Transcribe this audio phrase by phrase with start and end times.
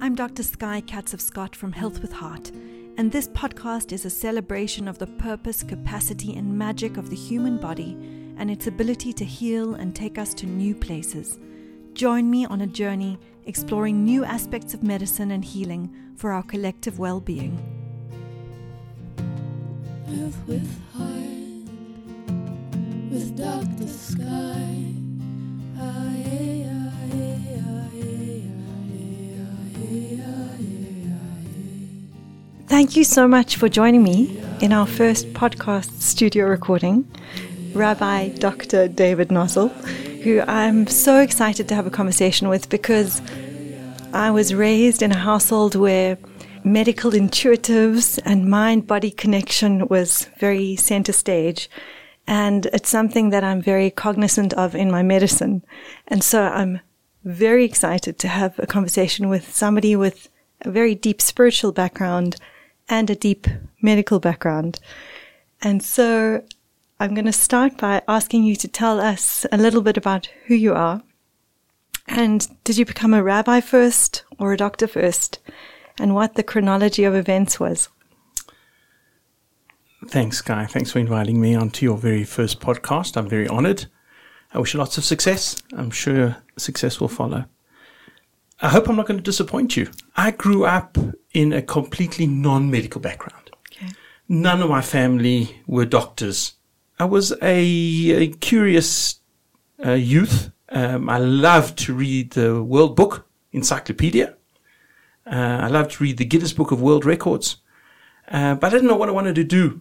[0.00, 0.44] I'm Dr.
[0.44, 2.52] Sky Katz of Scott from Health with Heart,
[2.96, 7.56] and this podcast is a celebration of the purpose, capacity, and magic of the human
[7.58, 7.96] body
[8.36, 11.40] and its ability to heal and take us to new places.
[11.94, 17.00] Join me on a journey exploring new aspects of medicine and healing for our collective
[17.00, 17.58] well being.
[20.06, 21.18] Health with Heart
[23.10, 23.88] with Dr.
[23.88, 24.94] Sky.
[25.76, 26.47] Ah,
[32.78, 37.10] Thank you so much for joining me in our first podcast studio recording,
[37.74, 38.86] Rabbi Dr.
[38.86, 39.70] David Nossel,
[40.22, 43.20] who I'm so excited to have a conversation with because
[44.12, 46.18] I was raised in a household where
[46.62, 51.68] medical intuitives and mind body connection was very center stage.
[52.28, 55.64] And it's something that I'm very cognizant of in my medicine.
[56.06, 56.78] And so I'm
[57.24, 60.28] very excited to have a conversation with somebody with
[60.60, 62.36] a very deep spiritual background
[62.88, 63.46] and a deep
[63.80, 64.80] medical background.
[65.60, 66.42] And so
[67.00, 70.54] I'm going to start by asking you to tell us a little bit about who
[70.54, 71.02] you are.
[72.06, 75.38] And did you become a rabbi first or a doctor first?
[75.98, 77.88] And what the chronology of events was?
[80.06, 80.64] Thanks, Guy.
[80.64, 83.16] Thanks for inviting me onto your very first podcast.
[83.16, 83.86] I'm very honored.
[84.54, 85.60] I wish you lots of success.
[85.76, 87.44] I'm sure success will follow.
[88.60, 89.90] I hope I'm not going to disappoint you.
[90.18, 90.98] I grew up
[91.32, 93.52] in a completely non medical background.
[93.70, 93.92] Okay.
[94.28, 96.54] None of my family were doctors.
[96.98, 97.60] I was a,
[98.10, 99.20] a curious
[99.86, 100.50] uh, youth.
[100.70, 104.34] Um, I loved to read the World Book Encyclopedia.
[105.24, 107.58] Uh, I loved to read the Guinness Book of World Records.
[108.26, 109.80] Uh, but I didn't know what I wanted to do.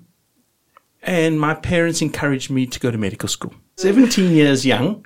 [1.01, 3.55] And my parents encouraged me to go to medical school.
[3.77, 5.03] 17 years young,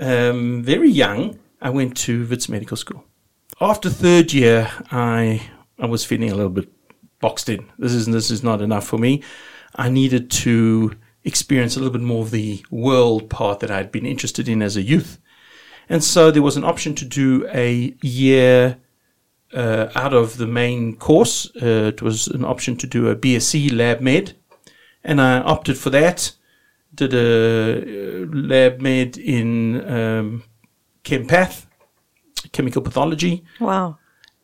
[0.00, 3.04] um, very young, I went to Wits Medical School.
[3.60, 6.70] After third year, I, I was feeling a little bit
[7.20, 7.68] boxed in.
[7.76, 9.22] This is, this is not enough for me.
[9.74, 14.06] I needed to experience a little bit more of the world part that I'd been
[14.06, 15.18] interested in as a youth.
[15.88, 18.78] And so there was an option to do a year
[19.52, 21.50] uh, out of the main course.
[21.60, 24.36] Uh, it was an option to do a BSc Lab Med,
[25.02, 26.32] and I opted for that.
[26.94, 30.44] Did a uh, Lab Med in um,
[31.04, 31.66] ChemPath,
[32.52, 33.98] chemical pathology, Wow.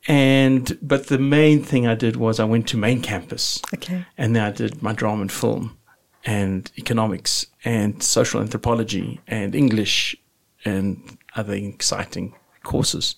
[0.08, 4.04] and but the main thing I did was I went to main campus, Okay.
[4.18, 5.76] and then I did my drama and film,
[6.24, 10.16] and economics, and social anthropology, and English,
[10.64, 13.16] and other exciting courses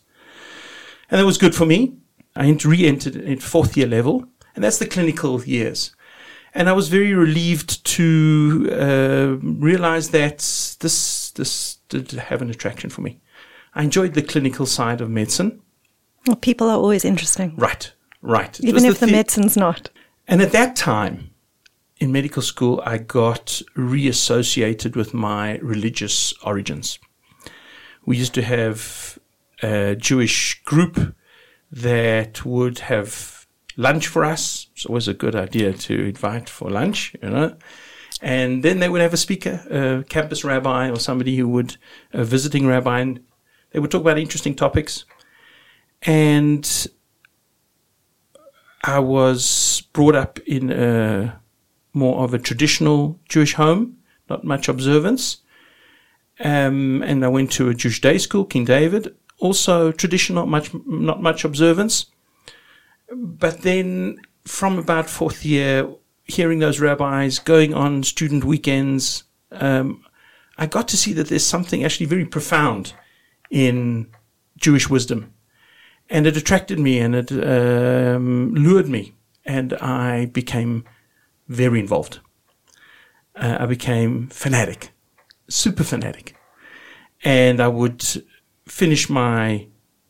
[1.09, 1.95] and that was good for me.
[2.35, 4.25] I re-entered in fourth year level,
[4.55, 5.95] and that's the clinical years.
[6.53, 10.39] And I was very relieved to uh, realize that
[10.81, 13.21] this this did have an attraction for me.
[13.77, 15.61] I enjoyed the clinical side of medicine.
[16.27, 17.93] Well, people are always interesting, Right,
[18.23, 18.59] right.
[18.59, 19.91] It even if the the- medicine's not.
[20.27, 21.31] and at that time,
[21.99, 26.99] in medical school, I got reassociated with my religious origins.
[28.05, 29.19] We used to have
[29.63, 31.15] a Jewish group
[31.71, 34.69] that would have lunch for us.
[34.75, 37.57] It's always a good idea to invite for lunch, you know.
[38.23, 41.77] And then they would have a speaker, a campus rabbi or somebody who would,
[42.13, 43.21] a visiting rabbi, and
[43.73, 45.05] they would talk about interesting topics.
[46.03, 46.87] And
[48.83, 51.41] I was brought up in a
[51.93, 55.39] more of a traditional Jewish home, not much observance.
[56.39, 61.23] Um, and I went to a Jewish day school, King David, also traditional, much not
[61.23, 62.07] much observance.
[63.11, 65.89] But then, from about fourth year,
[66.25, 70.05] hearing those rabbis going on student weekends, um,
[70.59, 72.93] I got to see that there's something actually very profound
[73.51, 74.09] in
[74.57, 75.33] Jewish wisdom.
[76.09, 79.15] And it attracted me and it um, lured me,
[79.45, 80.85] and I became
[81.49, 82.21] very involved.
[83.35, 84.93] Uh, I became fanatic,
[85.49, 86.37] super fanatic,
[87.25, 88.05] and I would
[88.67, 89.67] finish my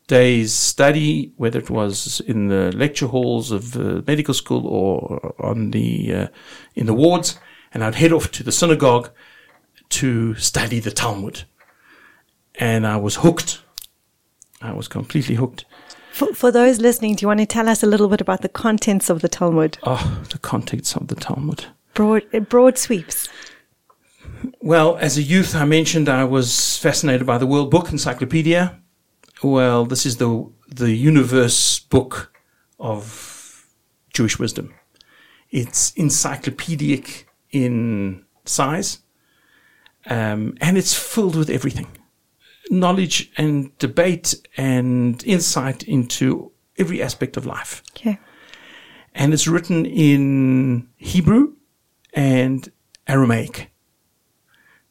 [0.07, 5.71] day's study, whether it was in the lecture halls of uh, medical school or on
[5.71, 6.27] the uh,
[6.75, 7.39] in the wards,
[7.73, 9.09] and I'd head off to the synagogue
[9.89, 11.43] to study the Talmud,
[12.57, 13.61] and I was hooked.
[14.61, 15.65] I was completely hooked.
[16.11, 18.49] For, for those listening, do you want to tell us a little bit about the
[18.49, 19.77] contents of the Talmud?
[19.83, 21.65] Oh, the contents of the Talmud.
[21.93, 23.29] Broad, uh, broad sweeps.
[24.61, 28.79] Well, as a youth, I mentioned I was fascinated by the World Book Encyclopedia.
[29.43, 32.33] Well, this is the the universe book
[32.79, 33.67] of
[34.13, 34.73] Jewish wisdom.
[35.49, 38.99] It's encyclopedic in size,
[40.07, 41.87] um, and it's filled with everything
[42.69, 47.83] knowledge and debate and insight into every aspect of life.
[47.91, 48.19] Okay.
[49.13, 51.53] And it's written in Hebrew
[52.13, 52.71] and
[53.07, 53.71] Aramaic.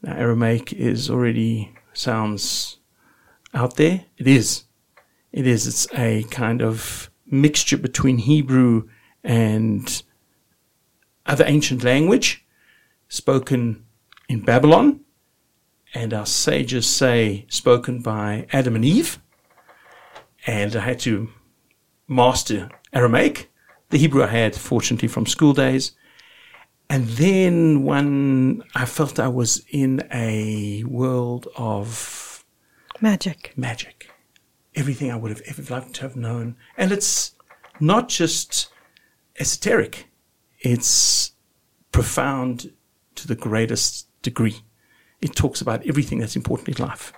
[0.03, 2.79] Now, Aramaic is already sounds
[3.55, 4.05] out there.
[4.19, 4.65] It is.
[5.33, 5.67] It is.
[5.67, 8.89] It's a kind of mixture between Hebrew
[9.25, 10.03] and
[11.25, 12.45] other ancient language
[13.09, 13.85] spoken
[14.29, 15.01] in Babylon,
[15.97, 19.19] and our sages say spoken by Adam and Eve.
[20.47, 21.31] And I had to
[22.07, 23.51] master Aramaic.
[23.89, 25.93] The Hebrew I had, fortunately, from school days.
[26.91, 32.45] And then when I felt I was in a world of
[33.01, 33.55] Magic.
[33.57, 34.11] magic,
[34.75, 36.57] everything I would have ever liked to have known.
[36.77, 37.33] And it's
[37.81, 38.69] not just
[39.39, 40.09] esoteric,
[40.61, 41.33] it's
[41.91, 42.73] profound
[43.15, 44.63] to the greatest degree.
[45.21, 47.13] It talks about everything that's important in life.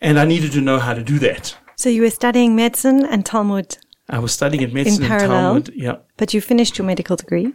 [0.00, 1.56] And I needed to know how to do that.
[1.76, 5.42] So you were studying medicine and Talmud, I was studying at medicine and parallel?
[5.42, 5.72] Talmud.
[5.74, 5.96] Yeah.
[6.16, 7.52] but you finished your medical degree.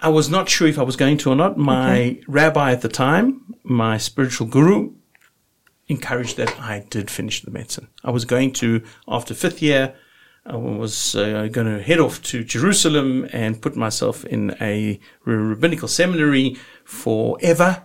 [0.00, 1.58] I was not sure if I was going to or not.
[1.58, 4.92] My rabbi at the time, my spiritual guru,
[5.88, 7.88] encouraged that I did finish the medicine.
[8.04, 9.94] I was going to, after fifth year,
[10.46, 15.88] I was uh, going to head off to Jerusalem and put myself in a rabbinical
[15.88, 17.82] seminary forever,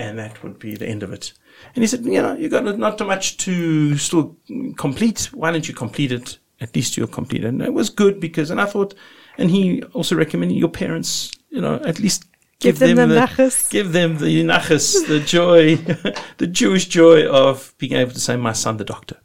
[0.00, 1.32] and that would be the end of it.
[1.74, 4.34] And he said, you know, you've got not too much to still
[4.76, 5.28] complete.
[5.32, 6.38] Why don't you complete it?
[6.58, 7.48] At least you'll complete it.
[7.48, 8.94] And it was good because, and I thought,
[9.36, 12.24] and he also recommended your parents, you know, at least
[12.60, 13.70] Give them the nachas.
[13.70, 15.76] give them the nachas, the joy,
[16.36, 19.16] the Jewish joy of being able to say, my son, the doctor.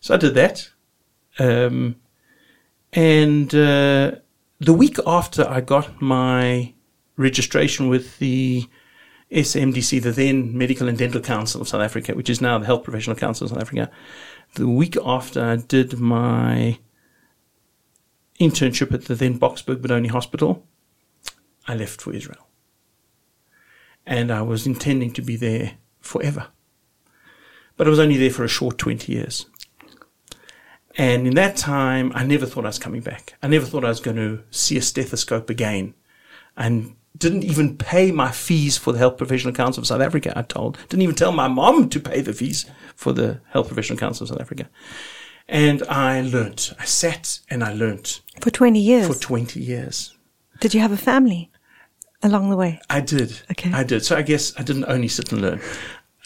[0.00, 0.68] So I did that.
[1.38, 1.96] Um,
[2.92, 4.12] and uh,
[4.60, 6.74] the week after I got my
[7.16, 8.68] registration with the
[9.34, 12.84] SMDC, the then Medical and Dental Council of South Africa, which is now the Health
[12.84, 13.90] Professional Council of South Africa,
[14.54, 16.78] the week after I did my
[18.40, 20.64] internship at the then Boksburg Benoni Hospital,
[21.66, 22.48] I left for Israel.
[24.06, 26.48] And I was intending to be there forever.
[27.76, 29.46] But I was only there for a short 20 years.
[30.96, 33.34] And in that time, I never thought I was coming back.
[33.42, 35.94] I never thought I was going to see a stethoscope again.
[36.56, 40.42] And didn't even pay my fees for the Health Professional Council of South Africa, I
[40.42, 40.78] told.
[40.88, 42.66] Didn't even tell my mom to pay the fees
[42.96, 44.68] for the Health Professional Council of South Africa.
[45.48, 46.72] And I learnt.
[46.78, 49.06] I sat and I learnt For 20 years.
[49.06, 50.16] for 20 years.
[50.60, 51.50] Did you have a family
[52.22, 52.80] along the way?
[52.90, 53.40] I did.
[53.50, 53.70] Okay.
[53.72, 54.04] I did.
[54.04, 55.60] So I guess I didn't only sit and learn.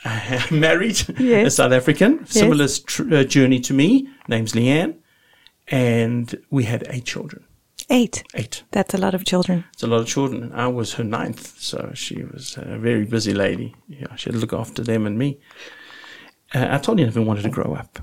[0.04, 4.94] I married a South African, similar tr- uh, journey to me, name's Leanne,
[5.66, 7.44] and we had eight children.
[7.90, 8.22] Eight.
[8.34, 8.64] Eight.
[8.70, 9.64] That's a lot of children.
[9.72, 10.52] It's a lot of children.
[10.52, 13.74] I was her ninth, so she was a very busy lady.
[13.88, 15.38] Yeah, she had to look after them and me.
[16.54, 18.00] Uh, I told you I never wanted to grow up.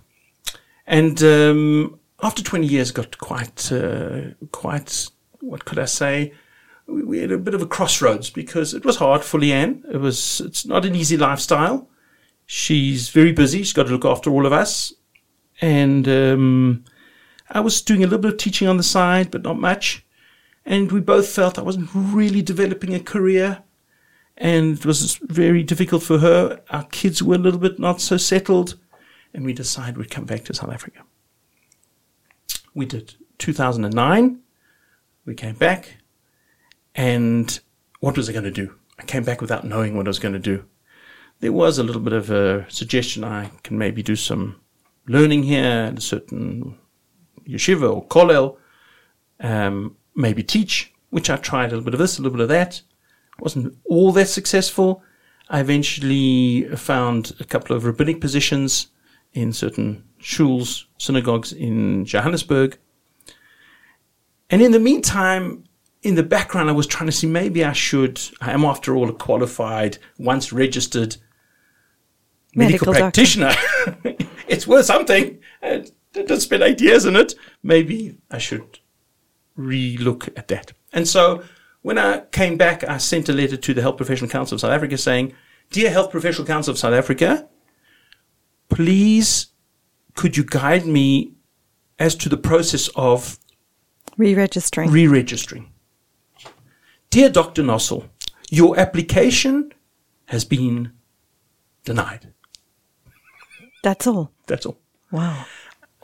[0.87, 4.21] And um, after 20 years, got quite, uh,
[4.51, 5.09] quite,
[5.39, 6.33] what could I say?
[6.87, 9.83] We, we had a bit of a crossroads because it was hard for Leanne.
[9.91, 11.89] It was, it's not an easy lifestyle.
[12.47, 13.59] She's very busy.
[13.59, 14.93] She's got to look after all of us.
[15.61, 16.85] And um,
[17.49, 20.05] I was doing a little bit of teaching on the side, but not much.
[20.65, 23.63] And we both felt I wasn't really developing a career.
[24.37, 26.61] And it was very difficult for her.
[26.71, 28.77] Our kids were a little bit not so settled.
[29.33, 31.03] And we decided we'd come back to South Africa.
[32.73, 34.39] We did 2009.
[35.25, 35.97] We came back.
[36.95, 37.59] And
[37.99, 38.75] what was I going to do?
[38.97, 40.65] I came back without knowing what I was going to do.
[41.41, 44.61] There was a little bit of a suggestion I can maybe do some
[45.07, 46.77] learning here at a certain
[47.47, 48.57] yeshiva or kollel,
[49.39, 52.49] um, maybe teach, which I tried a little bit of this, a little bit of
[52.49, 52.81] that.
[53.39, 55.03] Wasn't all that successful.
[55.49, 58.87] I eventually found a couple of rabbinic positions
[59.33, 62.77] in certain shuls, synagogues in Johannesburg.
[64.49, 65.65] And in the meantime,
[66.01, 69.09] in the background, I was trying to see maybe I should, I am after all
[69.09, 71.17] a qualified, once registered
[72.55, 73.53] medical, Medical practitioner.
[74.47, 75.39] it's worth something.
[76.15, 77.35] And I did spend eight years in it.
[77.63, 78.79] Maybe I should
[79.55, 80.73] re-look at that.
[80.93, 81.43] And so
[81.81, 84.71] when I came back, I sent a letter to the Health Professional Council of South
[84.71, 85.33] Africa saying,
[85.71, 87.47] Dear Health Professional Council of South Africa,
[88.69, 89.47] please
[90.15, 91.33] could you guide me
[91.99, 93.37] as to the process of
[94.17, 94.89] Re-registering.
[94.91, 95.71] re-registering.
[97.09, 97.63] Dear Dr.
[97.63, 98.09] Nossel,
[98.49, 99.73] your application
[100.27, 100.91] has been
[101.83, 102.33] denied.
[103.83, 104.31] That's all.
[104.47, 104.77] That's all.
[105.11, 105.45] Wow.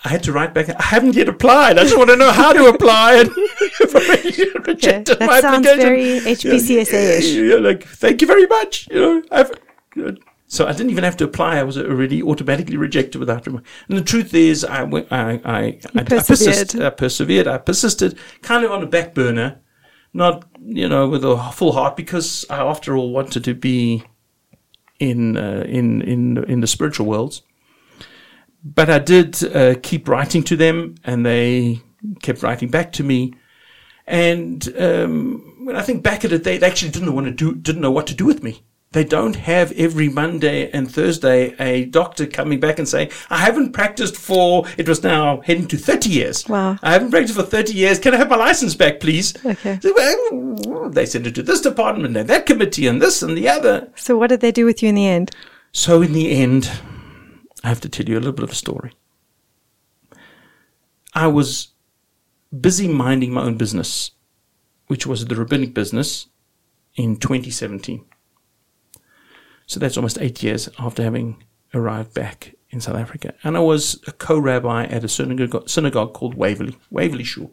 [0.03, 0.67] I had to write back.
[0.69, 1.77] I haven't yet applied.
[1.77, 3.15] I just want to know how to apply.
[3.21, 3.29] And
[4.67, 5.79] rejected that my sounds application.
[5.79, 7.31] very HPCSA-ish.
[7.33, 8.87] Yeah, yeah, like thank you very much.
[8.89, 9.51] You know, I've,
[10.03, 10.11] uh,
[10.47, 11.57] So I didn't even have to apply.
[11.59, 13.45] I was already automatically rejected without.
[13.47, 16.27] rem- And the truth is, I went- I I, I, I, persevered.
[16.27, 17.47] persist- I persevered.
[17.47, 19.59] I persisted, kind of on a back burner,
[20.13, 24.03] not you know with a full heart, because I, after all, wanted to be
[24.99, 27.43] in uh, in in in the spiritual worlds.
[28.63, 31.81] But I did uh, keep writing to them, and they
[32.21, 33.33] kept writing back to me.
[34.07, 37.81] And um, when I think back at it, they, actually didn't want to do, didn't
[37.81, 38.63] know what to do with me.
[38.93, 43.71] They don't have every Monday and Thursday a doctor coming back and saying, "I haven't
[43.71, 46.45] practiced for it was now heading to thirty years.
[46.49, 46.77] Wow.
[46.83, 47.99] I haven't practiced for thirty years.
[47.99, 49.79] Can I have my license back, please?" Okay.
[49.81, 53.47] So, well, They send it to this department and that committee and this and the
[53.47, 53.89] other.
[53.95, 55.31] So, what did they do with you in the end?
[55.71, 56.69] So in the end,
[57.63, 58.93] I have to tell you a little bit of a story.
[61.13, 61.69] I was
[62.59, 64.11] busy minding my own business,
[64.87, 66.27] which was the rabbinic business,
[66.95, 68.05] in 2017.
[69.65, 73.33] So that's almost eight years after having arrived back in South Africa.
[73.43, 77.51] And I was a co-rabbi at a synagogue, synagogue called Waverley, Waverley Shul,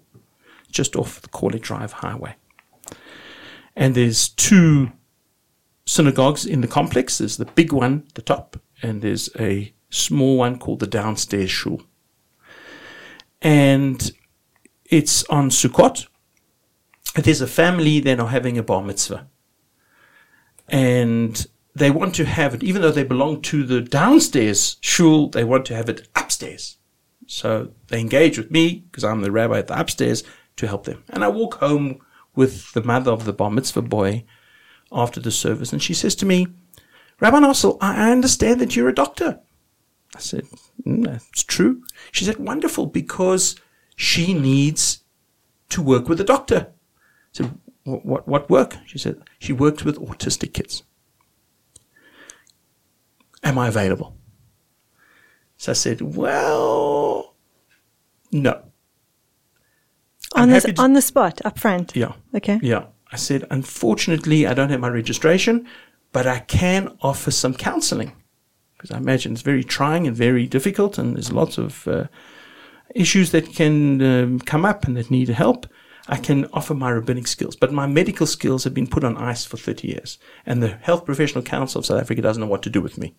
[0.71, 2.35] just off the Corlett Drive Highway.
[3.77, 4.93] And there's two
[5.87, 7.19] synagogues in the complex.
[7.19, 11.83] There's the big one, the top, and there's a small one called the downstairs shul.
[13.41, 14.11] And
[14.85, 16.07] it's on Sukkot.
[17.15, 19.29] There's a family they're not having a bar mitzvah.
[20.69, 25.45] And they want to have it, even though they belong to the downstairs shul, they
[25.45, 26.77] want to have it upstairs.
[27.27, 30.25] So they engage with me, because I'm the rabbi at the upstairs,
[30.57, 31.05] to help them.
[31.11, 32.01] And I walk home
[32.35, 34.25] with the mother of the bar mitzvah boy
[34.91, 36.47] after the service, and she says to me,
[37.21, 39.41] Rabbi Nossel, I I understand that you're a doctor.
[40.17, 40.47] I said,
[40.87, 41.83] "Mm, That's true.
[42.13, 43.57] She said, Wonderful, because
[43.97, 45.05] she needs
[45.71, 46.69] to work with a doctor.
[46.69, 48.77] I said, "What, what, what work?
[48.87, 50.83] She said, She works with autistic kids.
[53.43, 54.17] Am I available?
[55.57, 57.35] So I said, Well,
[58.33, 58.63] no.
[60.35, 61.95] I'm on the happy to- on the spot, up front.
[61.97, 62.13] Yeah.
[62.35, 62.59] Okay.
[62.63, 62.87] Yeah.
[63.11, 65.67] I said, unfortunately, I don't have my registration,
[66.13, 68.13] but I can offer some counseling.
[68.79, 72.07] Because I imagine it's very trying and very difficult, and there's lots of uh,
[72.95, 75.67] issues that can um, come up and that need help.
[76.09, 79.45] I can offer my rabbinic skills, but my medical skills have been put on ice
[79.45, 82.71] for 30 years, and the Health Professional Council of South Africa doesn't know what to
[82.71, 83.15] do with me.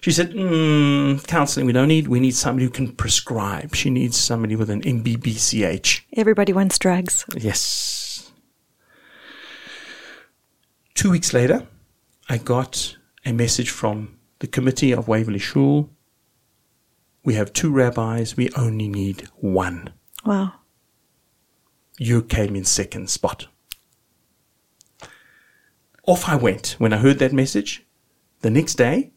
[0.00, 2.08] She said, mm, counseling we don't need.
[2.08, 3.74] We need somebody who can prescribe.
[3.74, 6.02] She needs somebody with an MBBCH.
[6.16, 7.26] Everybody wants drugs.
[7.36, 8.30] Yes.
[10.94, 11.66] Two weeks later,
[12.30, 12.96] I got
[13.26, 15.90] a message from the committee of Waverley Shul.
[17.24, 18.36] We have two rabbis.
[18.36, 19.92] We only need one.
[20.24, 20.54] Wow.
[21.98, 23.46] You came in second spot.
[26.06, 27.86] Off I went when I heard that message.
[28.40, 29.12] The next day,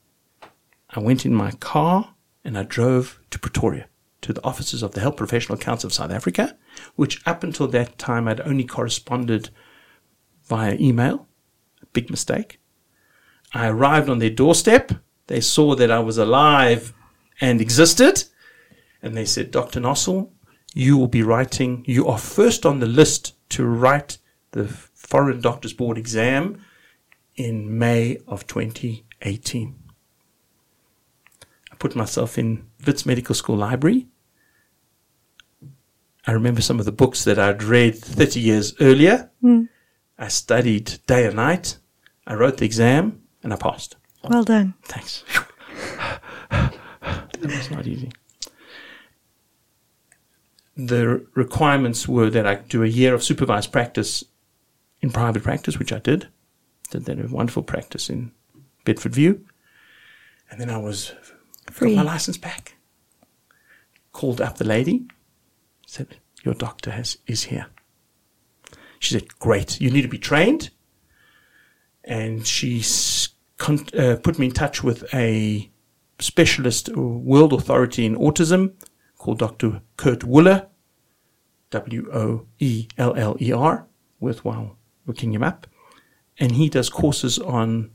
[0.90, 2.14] I went in my car
[2.44, 3.88] and I drove to Pretoria
[4.22, 6.58] to the offices of the Health Professional Council of South Africa,
[6.96, 9.50] which up until that time I'd only corresponded
[10.44, 11.28] via email.
[11.82, 12.60] A big mistake.
[13.54, 14.92] I arrived on their doorstep.
[15.28, 16.94] They saw that I was alive
[17.40, 18.24] and existed.
[19.02, 19.80] And they said, Dr.
[19.80, 20.30] Nossel,
[20.74, 24.18] you will be writing, you are first on the list to write
[24.52, 26.64] the Foreign Doctors Board exam
[27.36, 29.76] in May of 2018.
[31.72, 34.08] I put myself in Wits Medical School Library.
[36.26, 39.30] I remember some of the books that I'd read 30 years earlier.
[39.42, 39.64] Hmm.
[40.18, 41.78] I studied day and night.
[42.26, 43.98] I wrote the exam and I passed.
[44.30, 44.74] Well done.
[44.84, 45.24] Thanks.
[46.50, 46.74] that
[47.42, 48.12] was not easy.
[50.76, 54.24] The requirements were that I do a year of supervised practice
[55.02, 56.28] in private practice, which I did.
[56.90, 58.32] Did that a wonderful practice in
[58.86, 59.46] Bedford View.
[60.50, 61.14] And then I was
[61.72, 61.96] Free.
[61.96, 62.76] got my license back.
[64.12, 65.08] Called up the lady,
[65.88, 67.68] said, Your doctor has is here.
[69.00, 70.70] She said, Great, you need to be trained.
[72.04, 72.82] And she
[73.64, 75.72] con- uh, put me in touch with a
[76.20, 78.74] specialist world authority in autism
[79.18, 79.82] called Dr.
[79.96, 80.68] Kurt Woeller,
[81.72, 83.88] W O E L L E R,
[84.20, 85.66] worthwhile looking him up.
[86.38, 87.92] And he does courses on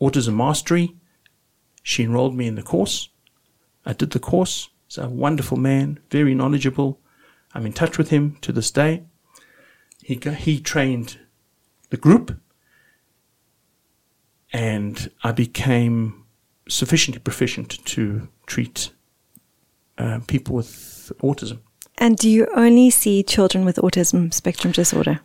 [0.00, 0.96] autism mastery.
[1.84, 3.10] She enrolled me in the course.
[3.86, 4.70] I did the course.
[4.88, 7.00] He's a wonderful man, very knowledgeable.
[7.54, 9.04] I'm in touch with him to this day.
[10.02, 11.20] He, he trained
[11.90, 12.40] the group,
[14.52, 16.24] and I became
[16.68, 18.90] sufficiently proficient to treat
[19.98, 21.58] uh, people with autism.
[21.98, 25.20] And do you only see children with autism spectrum disorder?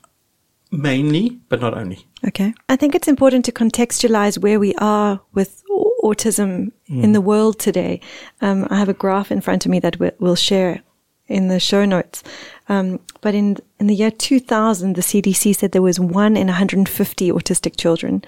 [0.72, 2.05] mainly, but not only.
[2.27, 2.53] Okay.
[2.67, 7.60] I think it's important to contextualize where we are with au- autism in the world
[7.60, 8.01] today.
[8.41, 10.82] Um, I have a graph in front of me that we- we'll share
[11.27, 12.24] in the show notes.
[12.67, 17.32] Um, but in in the year 2000, the CDC said there was one in 150
[17.32, 18.24] autistic children,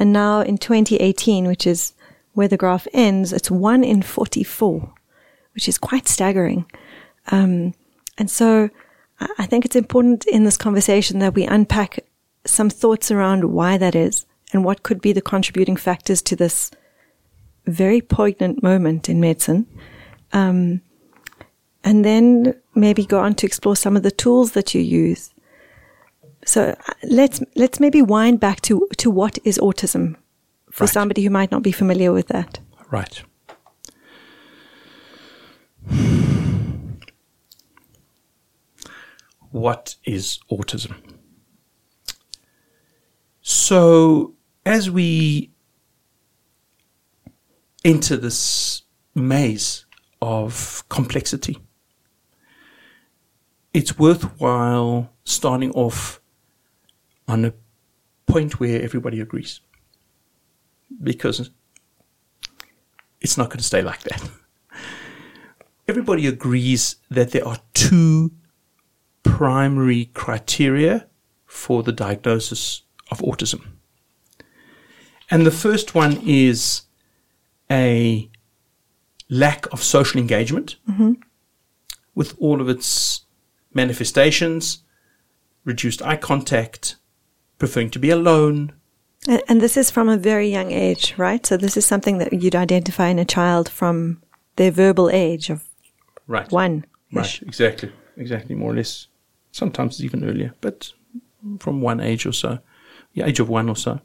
[0.00, 1.92] and now in 2018, which is
[2.32, 4.92] where the graph ends, it's one in 44,
[5.54, 6.64] which is quite staggering.
[7.30, 7.74] Um,
[8.16, 8.70] and so
[9.38, 12.00] I- think it's important in this conversation that we unpack
[12.46, 16.70] some thoughts around why that is and what could be the contributing factors to this
[17.66, 19.66] very poignant moment in medicine.
[20.32, 20.80] Um,
[21.84, 25.30] and then maybe go on to explore some of the tools that you use.
[26.44, 30.16] So uh, let's let's maybe wind back to to what is autism
[30.70, 30.92] for Right.
[30.92, 32.60] somebody who might not be familiar with that.
[32.90, 33.22] Right.
[39.50, 40.94] What is autism?
[43.42, 45.50] So, as we
[47.84, 48.82] enter this
[49.14, 49.86] maze
[50.22, 51.58] of complexity,
[53.74, 56.19] it's worthwhile starting off
[57.30, 57.54] on a
[58.26, 59.60] point where everybody agrees.
[61.02, 61.50] Because
[63.20, 64.30] it's not going to stay like that.
[65.88, 68.32] Everybody agrees that there are two
[69.22, 71.08] primary criteria
[71.46, 73.66] for the diagnosis of autism.
[75.30, 76.82] And the first one is
[77.70, 78.30] a
[79.28, 81.12] lack of social engagement mm-hmm.
[82.14, 83.26] with all of its
[83.72, 84.82] manifestations,
[85.64, 86.96] reduced eye contact,
[87.60, 88.72] preferring to be alone,
[89.28, 91.44] And, this is from a very young age, right?
[91.44, 94.22] So this is something that you'd identify in a child from
[94.56, 95.68] their verbal age of
[96.26, 96.50] right?
[96.50, 96.86] one.
[97.12, 99.08] Right, exactly, exactly, more or less.
[99.52, 100.92] Sometimes it's even earlier, but
[101.58, 102.60] from one age or so,
[103.14, 104.00] the age of one or so.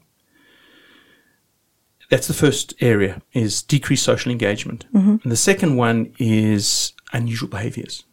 [2.10, 5.16] That's the first area is decreased social engagement, mm-hmm.
[5.22, 8.04] and the second one is unusual behaviors.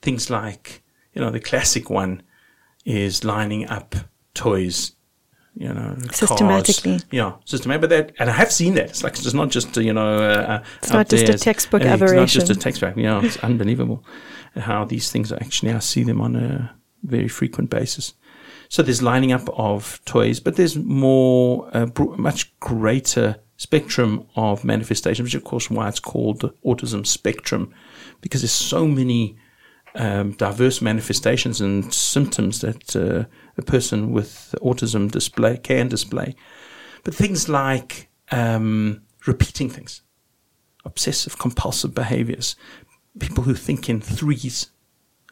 [0.00, 2.22] Things like, you know, the classic one
[2.84, 3.96] is lining up
[4.34, 4.92] toys,
[5.54, 6.16] you know, cars.
[6.16, 7.00] Systematically.
[7.10, 7.88] Yeah, systematically.
[7.88, 8.90] But that, and I have seen that.
[8.90, 11.82] It's like it's not just uh, you know, uh, It's out not just a textbook
[11.82, 12.22] aberration.
[12.22, 12.96] It's not just a textbook.
[12.96, 14.04] Yeah, it's unbelievable
[14.56, 15.72] how these things are actually.
[15.72, 18.14] I see them on a very frequent basis.
[18.68, 25.26] So there's lining up of toys, but there's more, uh, much greater spectrum of manifestations,
[25.26, 27.72] which of course why it's called the autism spectrum,
[28.20, 29.36] because there's so many
[29.94, 33.24] um, diverse manifestations and symptoms that uh,
[33.56, 36.34] a person with autism display can display.
[37.04, 40.02] But things like um, repeating things,
[40.84, 42.56] obsessive compulsive behaviors,
[43.18, 44.70] people who think in threes,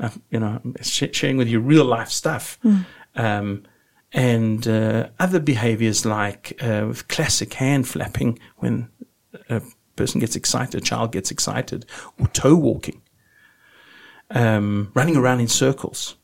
[0.00, 2.58] uh, you know, sharing with you real life stuff,
[3.16, 3.64] um,
[4.12, 8.88] and uh, other behaviors like uh, with classic hand flapping when
[9.48, 9.62] a
[9.96, 11.86] person gets excited, a child gets excited,
[12.18, 13.00] or toe walking,
[14.30, 16.16] um, running around in circles,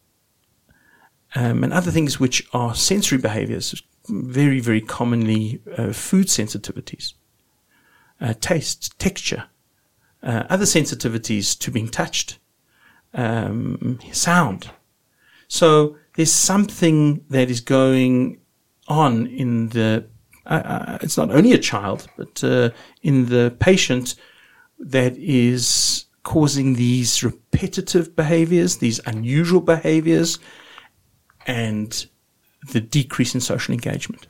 [1.34, 7.14] um, and other things which are sensory behaviors, very, very commonly uh, food sensitivities,
[8.20, 9.44] uh, taste, texture,
[10.22, 12.38] uh, other sensitivities to being touched,
[13.14, 14.70] um, sound.
[15.48, 18.40] So there's something that is going
[18.86, 20.06] on in the.
[20.46, 22.70] Uh, uh, it's not only a child, but uh,
[23.02, 24.14] in the patient
[24.78, 30.38] that is causing these repetitive behaviors, these unusual behaviors,
[31.48, 32.06] and
[32.70, 34.26] the decrease in social engagement.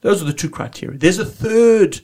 [0.00, 0.98] Those are the two criteria.
[0.98, 2.00] There's a third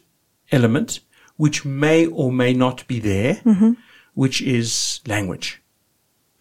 [0.52, 1.00] element
[1.36, 3.72] which may or may not be there, mm-hmm.
[4.14, 5.62] which is language.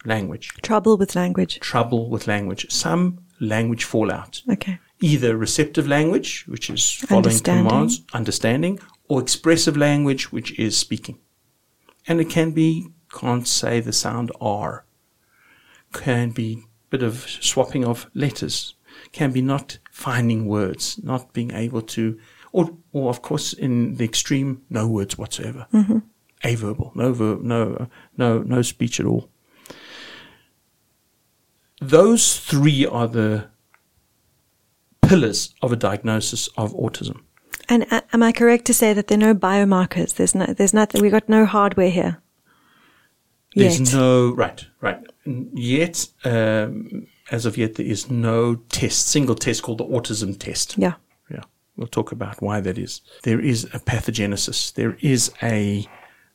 [0.04, 0.52] Language.
[0.62, 1.60] Trouble with language.
[1.60, 2.70] Trouble with language.
[2.70, 4.42] Some language fallout.
[4.50, 4.78] Okay.
[5.00, 7.68] Either receptive language, which is following Understanding.
[7.68, 11.18] commands, understanding, or expressive language, which is speaking.
[12.08, 14.84] And it can be, can't say the sound R.
[15.92, 18.74] Can be bit of swapping of letters.
[19.12, 22.18] Can be not finding words, not being able to,
[22.52, 25.66] or, or of course, in the extreme, no words whatsoever.
[26.44, 29.28] Averbal, no verb, no, no, no speech at all.
[31.80, 33.48] Those three are the
[35.02, 37.20] pillars of a diagnosis of autism.
[37.68, 40.14] And uh, am I correct to say that there are no biomarkers?
[40.14, 41.02] There's no, there's nothing.
[41.02, 42.20] We got no hardware here.
[43.58, 43.92] There's Yet.
[43.92, 45.00] no right, right.
[45.24, 50.78] Yet, um, as of yet, there is no test, single test called the autism test.
[50.78, 50.94] Yeah.
[51.30, 51.42] Yeah,
[51.76, 53.02] we'll talk about why that is.
[53.24, 54.72] There is a pathogenesis.
[54.74, 55.86] There is a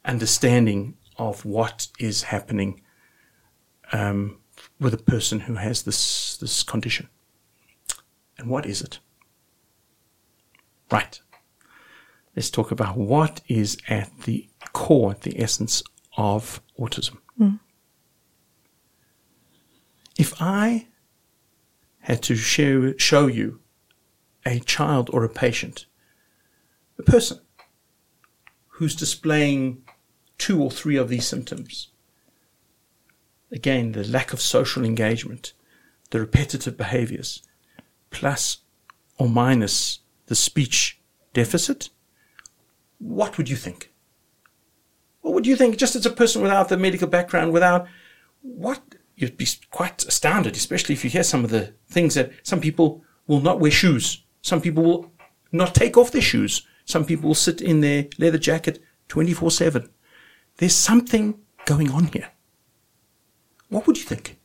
[0.06, 2.82] understanding of what is happening
[3.92, 4.40] um,
[4.80, 7.08] with a person who has this this condition.
[8.38, 9.00] And what is it?
[10.92, 11.22] Right.
[12.36, 15.84] Let's talk about what is at the core, at the essence
[16.18, 17.18] of autism.
[17.38, 17.56] Hmm.
[20.18, 20.88] If I
[22.02, 23.60] had to show, show you
[24.46, 25.86] a child or a patient,
[27.00, 27.40] a person
[28.68, 29.84] who's displaying
[30.38, 31.90] two or three of these symptoms,
[33.52, 35.54] again, the lack of social engagement,
[36.10, 37.42] the repetitive behaviors,
[38.10, 38.58] plus
[39.18, 41.00] or minus the speech
[41.34, 41.90] deficit,
[43.00, 43.93] what would you think?
[45.24, 47.88] What would you think, just as a person without the medical background, without
[48.42, 48.82] what
[49.16, 53.02] you'd be quite astounded, especially if you hear some of the things that some people
[53.26, 54.22] will not wear shoes.
[54.42, 55.12] Some people will
[55.54, 56.68] not take off their shoes.
[56.84, 59.90] Some people will sit in their leather jacket 24 7.
[60.58, 62.30] There's something going on here.
[63.70, 64.38] What would you think?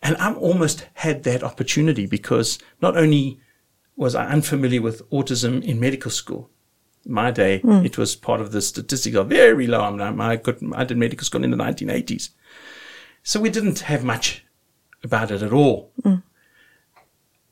[0.00, 3.40] And I'm almost had that opportunity because not only
[3.96, 6.50] was I unfamiliar with autism in medical school,
[7.06, 7.84] my day, hmm.
[7.84, 9.80] it was part of the statistics of very low.
[9.80, 10.20] I, mean,
[10.74, 12.30] I, did medical school in the 1980s.
[13.22, 14.44] So we didn't have much
[15.02, 15.92] about it at all.
[16.02, 16.16] Hmm.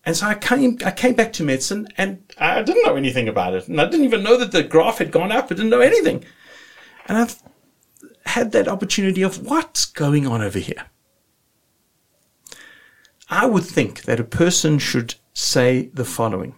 [0.07, 3.55] And so I came, I came back to medicine and I didn't know anything about
[3.55, 3.69] it.
[3.69, 5.47] And I didn't even know that the graph had gone up.
[5.47, 6.25] I didn't know anything.
[7.07, 7.43] And I've
[8.27, 10.87] had that opportunity of what's going on over here.
[13.31, 16.55] I would think that a person should say the following.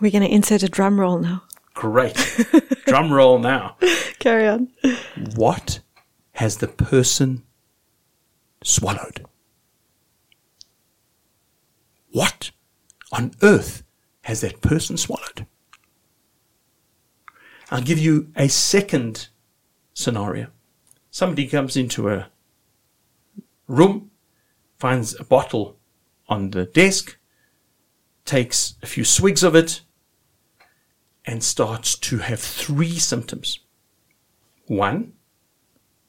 [0.00, 1.42] We're going to insert a drum roll now.
[1.74, 2.16] Great.
[2.86, 3.76] Drum roll now.
[4.18, 4.68] Carry on.
[5.36, 5.80] What
[6.32, 7.44] has the person
[8.64, 9.24] swallowed?
[12.10, 12.50] What
[13.12, 13.82] on earth
[14.22, 15.46] has that person swallowed?
[17.70, 19.28] I'll give you a second
[19.94, 20.48] scenario.
[21.10, 22.28] Somebody comes into a
[23.68, 24.10] room,
[24.78, 25.78] finds a bottle
[26.28, 27.16] on the desk,
[28.24, 29.82] takes a few swigs of it,
[31.26, 33.60] and starts to have three symptoms.
[34.66, 35.12] One,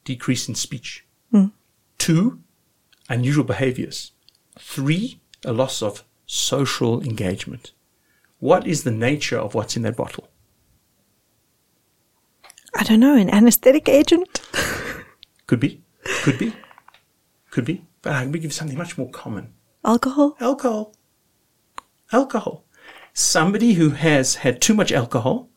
[0.03, 1.05] decrease in speech.
[1.31, 1.47] Hmm.
[1.97, 2.39] Two,
[3.09, 4.11] unusual behaviors.
[4.57, 7.71] Three, a loss of social engagement.
[8.39, 10.29] What is the nature of what's in that bottle?
[12.75, 14.41] I don't know, an anesthetic agent?
[15.47, 15.81] Could be,
[16.23, 16.55] could be,
[17.49, 17.85] could be.
[18.01, 19.53] But I'm going to give you something much more common.
[19.83, 20.37] Alcohol?
[20.39, 20.95] Alcohol.
[22.13, 22.63] Alcohol.
[23.13, 25.49] Somebody who has had too much alcohol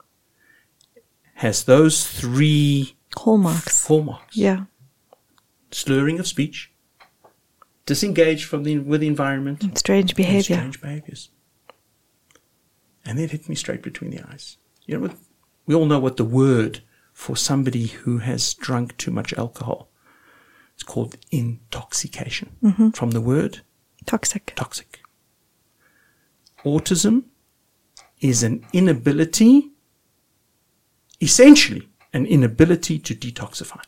[1.35, 3.87] has those three Hallmarks.
[3.87, 4.37] hallmarks.
[4.37, 4.65] Yeah.
[5.71, 6.73] Slurring of speech,
[7.87, 10.57] disengaged from the with the environment, Strange and behavior.
[10.57, 11.31] strange behaviors.
[13.05, 14.57] And that hit me straight between the eyes.
[14.87, 15.15] You know,
[15.67, 19.91] we all know what the word for somebody who has drunk too much alcohol.
[20.75, 22.57] It's called intoxication.
[22.63, 22.91] Mm-hmm.
[22.91, 23.61] From the word
[24.07, 24.53] Toxic.
[24.57, 25.01] toxic.
[26.65, 27.25] Autism
[28.25, 29.71] is an inability,
[31.21, 33.83] essentially, an inability to detoxify.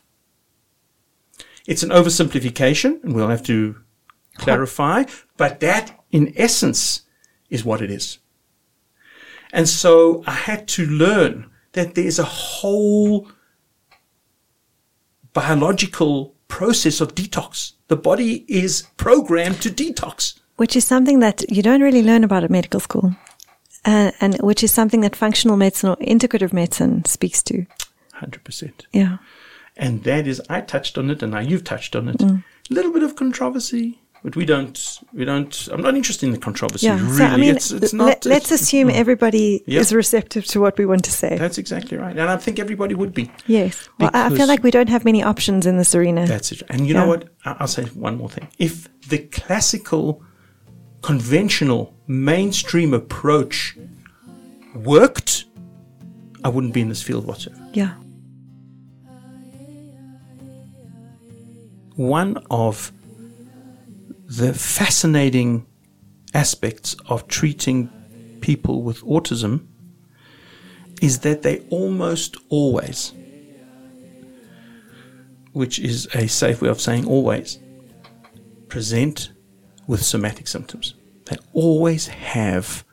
[1.66, 3.76] It's an oversimplification, and we'll have to
[4.36, 5.04] clarify,
[5.38, 7.06] but that, in essence,
[7.48, 8.18] is what it is.
[9.54, 13.28] And so I had to learn that there's a whole
[15.32, 17.72] biological process of detox.
[17.88, 20.38] The body is programmed to detox.
[20.56, 23.16] Which is something that you don't really learn about at medical school.
[23.86, 27.66] Uh, and which is something that functional medicine or integrative medicine speaks to.
[28.20, 28.72] 100%.
[28.92, 29.18] Yeah.
[29.76, 32.18] And that is, I touched on it, and now you've touched on it.
[32.18, 32.42] Mm.
[32.70, 36.38] A little bit of controversy, but we don't, we don't, I'm not interested in the
[36.38, 36.98] controversy, Yeah.
[36.98, 37.16] really.
[37.18, 38.24] so, I mean, it's, it's not.
[38.24, 39.80] let, us assume everybody Yeah.
[39.80, 41.36] is receptive to what we want to say.
[41.36, 42.16] That's exactly right.
[42.16, 43.30] And I think everybody would be.
[43.46, 43.88] yes.
[44.00, 46.26] Well, I I feel like we don't have many options in this arena.
[46.26, 46.62] That's it.
[46.70, 47.28] And you know what?
[47.44, 48.48] I'll say one more thing.
[48.58, 50.22] If the classical,
[51.02, 53.76] conventional, mainstream approach
[54.74, 55.44] worked,
[56.44, 57.68] I wouldn't be in this field whatsoever.
[57.72, 57.94] yeah.
[61.96, 62.92] one of
[64.26, 65.66] the fascinating
[66.34, 67.90] aspects of treating
[68.42, 69.66] people with autism
[71.00, 73.12] is that they almost always,
[75.52, 77.58] which is a safe way of saying always,
[78.68, 79.30] present
[79.86, 80.94] with somatic symptoms.
[81.26, 82.84] They always have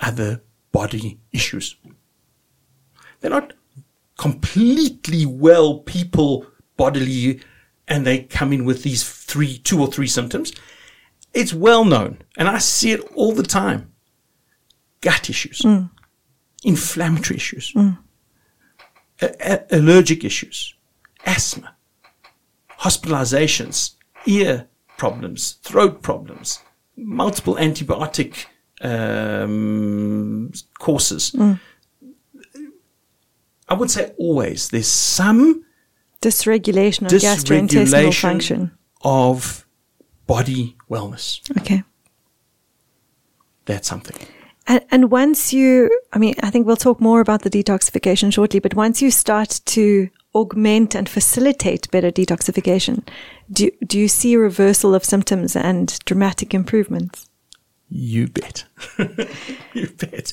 [0.00, 1.76] other body issues.
[3.20, 3.52] They're not
[4.16, 7.40] completely well people bodily
[7.88, 10.52] and they come in with these three, two or three symptoms.
[11.34, 13.92] It's well known, and I see it all the time.
[15.00, 15.90] Gut issues, mm.
[16.64, 17.98] inflammatory issues, mm.
[19.22, 20.74] a- a- allergic issues,
[21.24, 21.76] asthma,
[22.80, 23.94] hospitalizations,
[24.26, 26.60] ear problems, throat problems,
[27.00, 28.46] multiple antibiotic
[28.82, 31.34] um, courses.
[33.68, 35.64] I would say always there's some
[36.20, 38.72] Dysregulation of gastrointestinal function.
[39.02, 39.66] of
[40.26, 41.40] body wellness.
[41.58, 41.82] Okay.
[43.64, 44.16] That's something.
[44.66, 48.60] And, and once you, I mean, I think we'll talk more about the detoxification shortly,
[48.60, 53.06] but once you start to augment and facilitate better detoxification,
[53.50, 57.28] do, do you see a reversal of symptoms and dramatic improvements?
[57.88, 58.64] You bet.
[59.74, 60.32] you bet.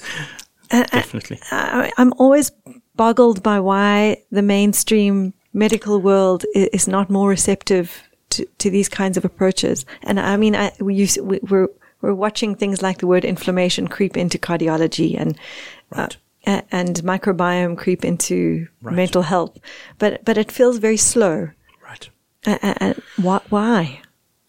[0.69, 1.39] Uh, Definitely.
[1.51, 2.51] I, I'm always
[2.95, 8.89] boggled by why the mainstream medical world i- is not more receptive to, to these
[8.89, 9.85] kinds of approaches.
[10.03, 11.69] And I mean, I, we use, we, we're,
[12.01, 15.37] we're watching things like the word inflammation creep into cardiology and,
[15.95, 16.13] Right.
[16.13, 18.95] uh, a- and microbiome creep into Right.
[18.95, 19.57] mental health.
[19.99, 21.49] But, but it feels very slow.
[21.83, 22.09] Right.
[22.45, 23.41] Uh, uh, uh, why?
[23.49, 24.01] why?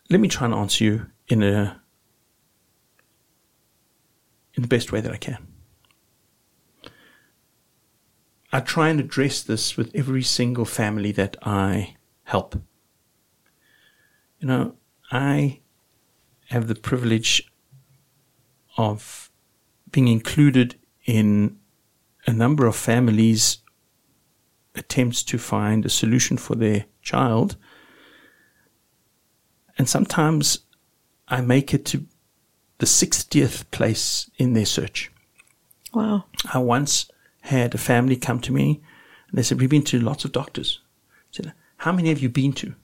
[0.09, 1.81] Let me try and answer you in a
[4.55, 5.39] in the best way that I can.
[8.53, 12.55] I try and address this with every single family that I help.
[14.41, 14.75] You know,
[15.13, 15.61] I
[16.49, 17.53] have the privilege
[18.77, 19.31] of
[19.93, 21.59] being included in
[22.27, 23.59] a number of families'
[24.75, 27.57] attempts to find a solution for their child.
[29.77, 30.61] And sometimes
[31.29, 32.07] I make it to
[32.79, 35.11] the 60th place in their search.
[35.93, 36.25] Wow.
[36.53, 37.11] I once
[37.43, 38.81] had a family come to me
[39.29, 40.81] and they said, We've been to lots of doctors.
[41.11, 42.75] I said, How many have you been to?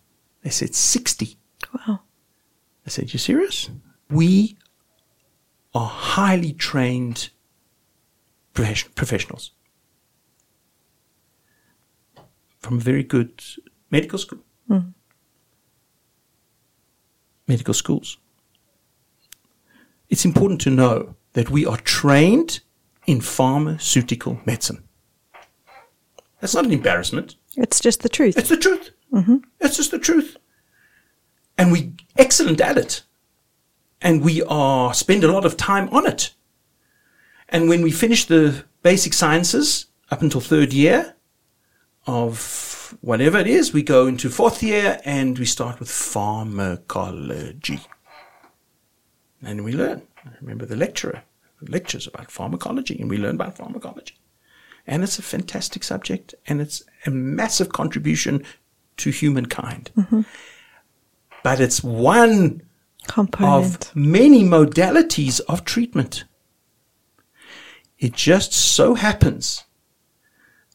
[0.42, 1.36] They said, 60.
[1.72, 2.00] Wow.
[2.86, 3.70] I said, You serious?
[4.10, 4.58] We
[5.74, 7.30] are highly trained
[8.54, 9.50] professionals
[12.60, 13.42] from a very good
[13.90, 14.40] medical school.
[14.68, 14.78] Hmm.
[17.46, 18.16] Medical schools.
[20.08, 22.60] It's important to know that we are trained
[23.06, 24.84] in pharmaceutical medicine.
[26.40, 27.36] That's not an embarrassment.
[27.56, 28.38] It's just the truth.
[28.38, 28.90] It's the truth.
[29.12, 29.36] Mm-hmm.
[29.60, 30.36] It's just the truth.
[31.58, 33.02] And we're excellent at it.
[34.00, 36.34] And we are spend a lot of time on it.
[37.48, 41.14] And when we finish the basic sciences up until third year
[42.06, 47.80] of whatever it is, we go into fourth year and we start with pharmacology.
[49.42, 50.02] And we learn.
[50.24, 51.22] I remember the lecturer
[51.68, 54.16] lectures about pharmacology and we learn about pharmacology.
[54.86, 58.44] And it's a fantastic subject and it's a massive contribution
[58.98, 59.90] to humankind.
[59.96, 60.22] Mm-hmm.
[61.42, 62.62] But it's one
[63.06, 63.90] Component.
[63.90, 66.24] of many modalities of treatment.
[68.04, 69.64] It just so happens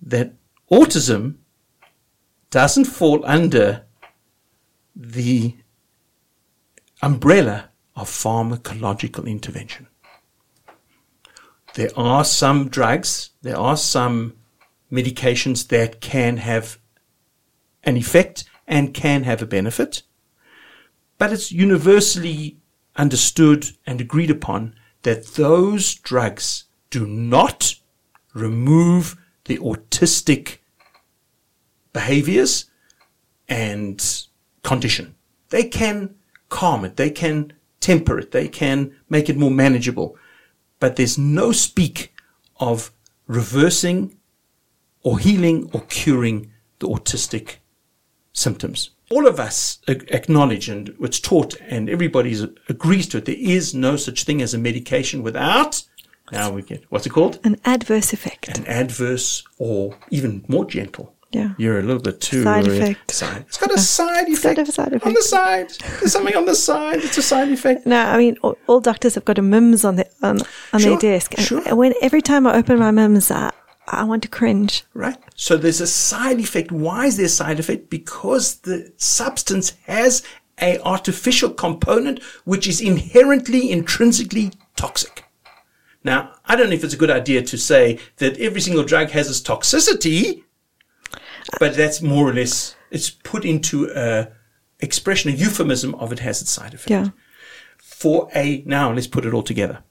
[0.01, 0.33] that
[0.71, 1.35] autism
[2.49, 3.85] doesn't fall under
[4.95, 5.55] the
[7.03, 9.85] umbrella of pharmacological intervention.
[11.75, 14.33] There are some drugs, there are some
[14.91, 16.79] medications that can have
[17.83, 20.01] an effect and can have a benefit,
[21.19, 22.57] but it's universally
[22.95, 27.75] understood and agreed upon that those drugs do not
[28.33, 30.57] remove the autistic
[31.93, 32.65] behaviors
[33.47, 34.25] and
[34.63, 35.15] condition.
[35.49, 36.15] They can
[36.49, 40.17] calm it, they can temper it, they can make it more manageable.
[40.79, 42.13] But there's no speak
[42.59, 42.91] of
[43.27, 44.17] reversing
[45.01, 47.55] or healing or curing the autistic
[48.33, 48.91] symptoms.
[49.11, 52.37] All of us acknowledge and it's taught and everybody
[52.69, 53.25] agrees to it.
[53.25, 55.83] There is no such thing as a medication without,
[56.31, 57.39] now we get, what's it called?
[57.43, 58.57] An adverse effect.
[58.57, 61.13] An adverse or even more gentle.
[61.31, 61.51] Yeah.
[61.59, 63.11] You're a little bit too Side uh, effect.
[63.11, 63.45] Side.
[63.47, 64.69] It's got a side It's got effect.
[64.69, 65.69] a side On the side.
[65.99, 66.97] There's something on the side.
[67.03, 67.85] It's a side effect.
[67.85, 70.39] No, I mean all, all doctors have got a MIMS on their on,
[70.73, 71.75] on Sure, their desk, and sure.
[71.75, 73.51] when every time I open my MIMS, I,
[73.87, 74.83] I want to cringe.
[74.95, 75.17] Right?
[75.35, 76.71] So there's a side effect.
[76.71, 77.91] Why is there a side effect?
[77.91, 80.23] Because the substance has
[80.59, 85.25] a artificial component which is inherently, intrinsically toxic.
[86.03, 89.09] Now, I don't know if it's a good idea to say that every single drug
[89.09, 90.43] has its toxicity,
[91.59, 94.29] but that's more or less, it's put into a
[94.79, 96.89] expression, a euphemism of it has its side effect.
[96.89, 97.09] Yeah,
[97.77, 99.83] for a now let's put it all together.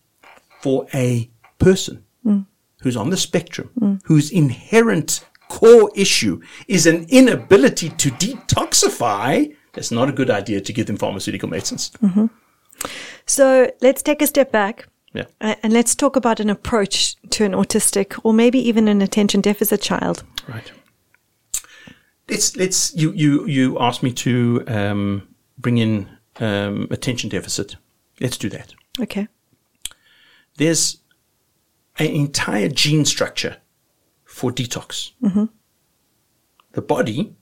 [0.61, 2.41] For a person hmm.
[2.81, 10.09] who's on the spectrum whose inherent core issue is an inability to detoxify that's not
[10.09, 11.93] a good idea to give them pharmaceutical medicines.
[12.03, 12.27] Mm-hmm.
[13.27, 17.45] So let's take a step back yeah uh, and let's talk about an approach to
[17.45, 20.25] an autistic or maybe even an attention deficit child.
[20.49, 20.73] right
[22.29, 25.29] let's let's you you you asked me to um,
[25.59, 26.09] bring in
[26.41, 27.77] um, attention deficit.
[28.21, 28.75] Let's do that.
[29.01, 29.29] Okay.
[30.57, 30.99] There's
[31.99, 33.59] an entire gene structure
[34.25, 35.13] for detox.
[36.73, 37.35] The body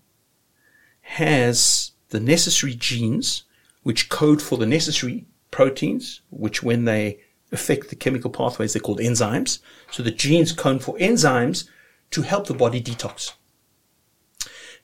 [1.00, 3.44] has the necessary genes
[3.82, 7.20] which code for the necessary proteins, which when they
[7.52, 9.60] affect the chemical pathways, they're called enzymes.
[9.90, 11.68] So the genes code for enzymes
[12.10, 13.32] to help the body detox.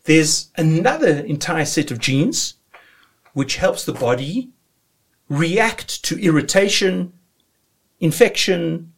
[0.05, 2.55] There's another entire set of genes
[3.35, 4.51] which helps the body
[5.29, 7.12] react to irritation,
[8.01, 8.92] infection,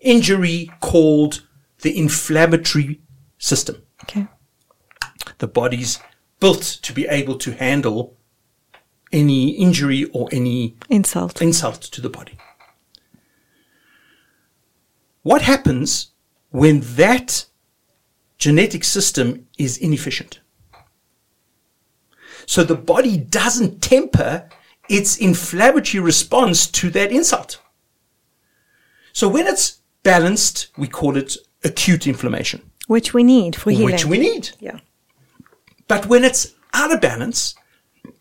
[0.00, 1.46] injury called
[1.82, 3.00] the inflammatory
[3.38, 3.82] system.
[4.04, 4.26] Okay.
[5.38, 6.00] The body's
[6.40, 8.16] built to be able to handle
[9.12, 11.40] any injury or any Insult.
[11.40, 12.36] insult to the body.
[15.22, 16.08] What happens
[16.50, 17.46] when that
[18.38, 20.40] genetic system is inefficient?
[22.46, 24.48] So the body doesn't temper
[24.88, 27.60] its inflammatory response to that insult.
[29.12, 33.84] So when it's balanced, we call it acute inflammation, Which we need for healing.
[33.86, 34.50] which we need.
[34.60, 34.78] yeah.
[35.88, 37.54] But when it's out of balance,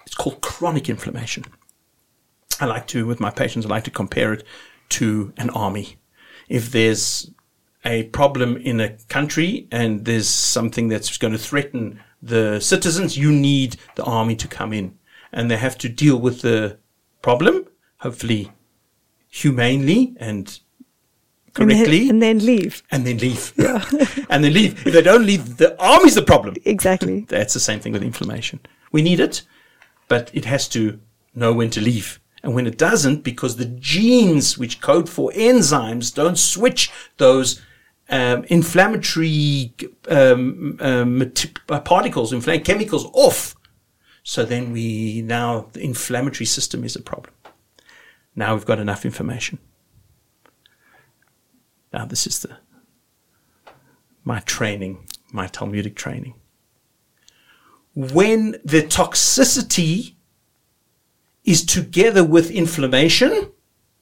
[0.05, 1.45] it's called chronic inflammation.
[2.59, 4.43] I like to, with my patients, I like to compare it
[4.89, 5.97] to an army.
[6.47, 7.29] If there's
[7.85, 13.31] a problem in a country and there's something that's going to threaten the citizens, you
[13.31, 14.97] need the army to come in
[15.31, 16.77] and they have to deal with the
[17.21, 17.65] problem,
[17.99, 18.51] hopefully
[19.29, 20.59] humanely and
[21.59, 22.83] And then- correctly, and then leave.
[22.91, 23.53] and then leave.
[23.57, 23.83] Yeah.
[24.29, 24.85] and then leave.
[24.87, 26.55] If they don't leave, the army's the problem.
[26.65, 27.21] Exactly.
[27.29, 28.59] That's the same thing with inflammation.
[28.91, 29.43] We need it,
[30.07, 30.99] but it has to
[31.35, 32.19] know when to leave.
[32.47, 37.61] And when it doesn't, because the genes which code for enzymes don't switch those
[38.07, 39.73] um, inflammatory
[40.07, 41.33] um, um,
[41.67, 43.53] uh, particles, inflammatory chemicals off.
[44.23, 47.33] So then we now the inflammatory system is a problem.
[48.33, 49.59] Now we've got enough information.
[51.91, 52.59] Now this is the
[54.23, 56.35] my training, my Talmudic training
[57.97, 60.16] when the toxicity
[61.47, 63.49] is together with inflammation,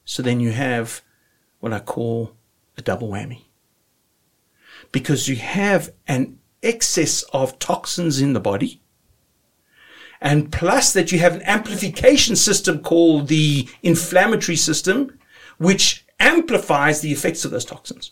[0.03, 1.03] so then you have
[1.60, 2.36] what I call
[2.75, 3.43] a double whammy.
[4.91, 8.81] Because you have an excess of toxins in the body,
[10.19, 15.19] and plus that you have an amplification system called the inflammatory system,
[15.60, 18.12] which amplifies the effects of those toxins.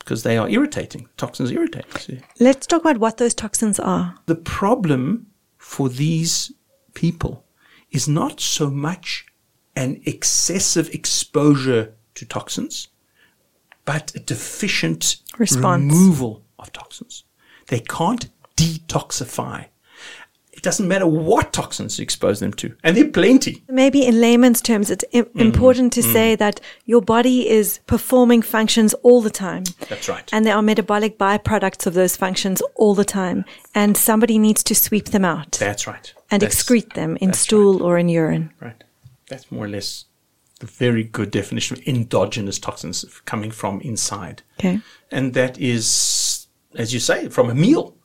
[0.00, 1.08] Because they are irritating.
[1.16, 1.84] Toxins irritate.
[1.98, 2.20] See?
[2.40, 4.16] Let's talk about what those toxins are.
[4.26, 5.26] the problem
[5.58, 6.50] for these
[6.94, 7.44] people
[7.90, 9.26] is not so much
[9.76, 12.88] an excessive exposure to toxins,
[13.84, 15.82] but a deficient Response.
[15.92, 17.24] removal of toxins.
[17.68, 19.66] They can't detoxify.
[20.52, 23.62] It doesn't matter what toxins you expose them to, and there are plenty.
[23.68, 25.38] Maybe in layman's terms, it's im- Mm-hmm.
[25.38, 29.62] important to say that your body is performing functions all the time.
[29.88, 30.28] That's right.
[30.32, 33.44] And there are metabolic byproducts of those functions all the time.
[33.72, 36.12] And somebody needs to sweep them out That's right.
[36.30, 38.50] And That's- excrete them in stool or in urine.
[38.60, 38.82] Right.
[39.28, 40.04] That's more or less
[40.60, 44.42] the very good definition of endogenous toxins coming from inside.
[44.58, 44.80] Okay.
[45.12, 47.96] and that is, as you say, from a meal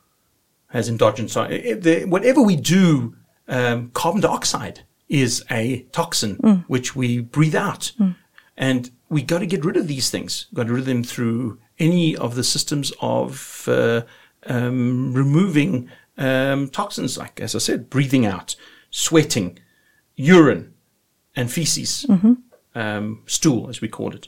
[0.68, 1.34] has endogenous.
[1.34, 1.44] so
[2.08, 3.16] Whatever we do,
[3.48, 7.92] um, carbon dioxide is a toxin which we breathe out,
[8.58, 10.48] and we got to get rid of these things.
[10.54, 14.02] Got to rid of them through any of the systems of uh,
[14.46, 18.56] um, removing um, toxins, like as I said, breathing out,
[18.90, 19.60] sweating,
[20.16, 20.74] urine,
[21.36, 22.06] and feces,
[22.76, 24.28] um, stool, as we call it.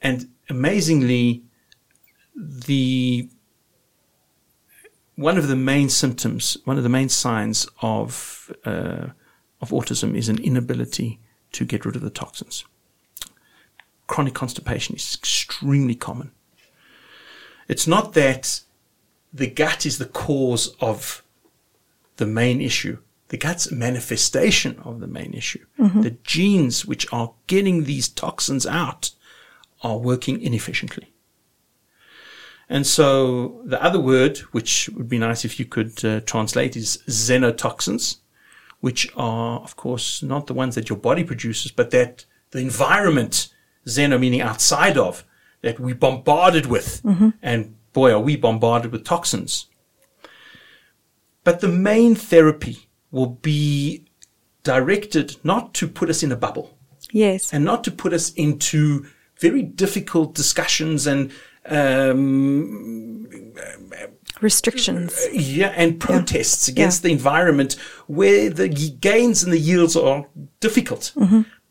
[0.00, 1.44] And amazingly,
[2.34, 3.28] the
[5.16, 9.08] one of the main symptoms, one of the main signs of uh,
[9.60, 11.20] of autism is an inability
[11.52, 12.64] to get rid of the toxins.
[14.06, 16.30] Chronic constipation is extremely common.
[17.68, 18.60] It's not that
[19.32, 21.22] the gut is the cause of
[22.16, 22.98] the main issue.
[23.28, 25.64] The gut's a manifestation of the main issue.
[26.02, 29.10] The genes which are getting these toxins out
[29.82, 31.12] are working inefficiently.
[32.68, 36.98] And so the other word, which would be nice if you could uh, translate, is
[37.08, 38.18] xenotoxins,
[38.80, 43.48] which are, of course, not the ones that your body produces, but that the environment,
[43.86, 45.24] xeno meaning outside of,
[45.62, 47.00] that we bombarded with.
[47.42, 49.66] And boy, are we bombarded with toxins.
[51.44, 52.76] But the main therapy
[53.10, 54.04] will be
[54.62, 56.76] directed not to put us in a bubble
[57.10, 57.52] Yes.
[57.54, 59.06] and not to put us into
[59.40, 61.30] very difficult discussions and
[61.64, 63.28] um,
[64.42, 65.12] Restrictions.
[65.32, 67.72] yeah, and protests against the environment
[68.06, 70.26] where the gains and the yields are
[70.60, 71.12] difficult.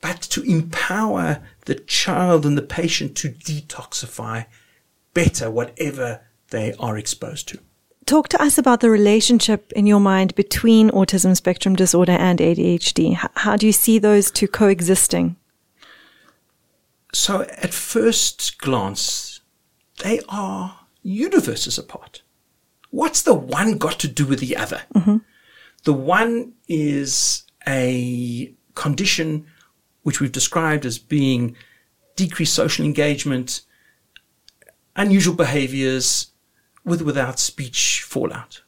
[0.02, 4.46] But to empower the child and the patient to detoxify
[5.16, 7.60] better whatever they are exposed to.
[8.06, 13.18] Talk to us about the relationship in your mind between autism spectrum disorder and ADHD.
[13.34, 15.38] How do you see those two coexisting?
[17.12, 19.40] So, at first glance,
[20.04, 22.22] they are universes apart.
[22.92, 24.84] What's the one got to do with the other?
[24.94, 25.18] Mm-hmm.
[25.86, 29.48] The one is a condition
[30.04, 31.56] which we've described as being
[32.16, 33.62] decreased social engagement,
[34.96, 36.28] unusual behaviors,
[36.84, 38.62] with without speech fallout.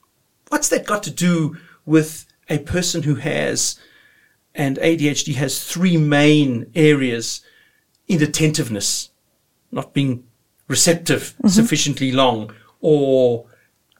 [0.49, 3.79] What's that got to do with a person who has,
[4.55, 7.41] and ADHD has three main areas
[8.07, 9.09] inattentiveness,
[9.71, 10.23] not being
[10.67, 11.49] receptive mm-hmm.
[11.49, 13.45] sufficiently long, or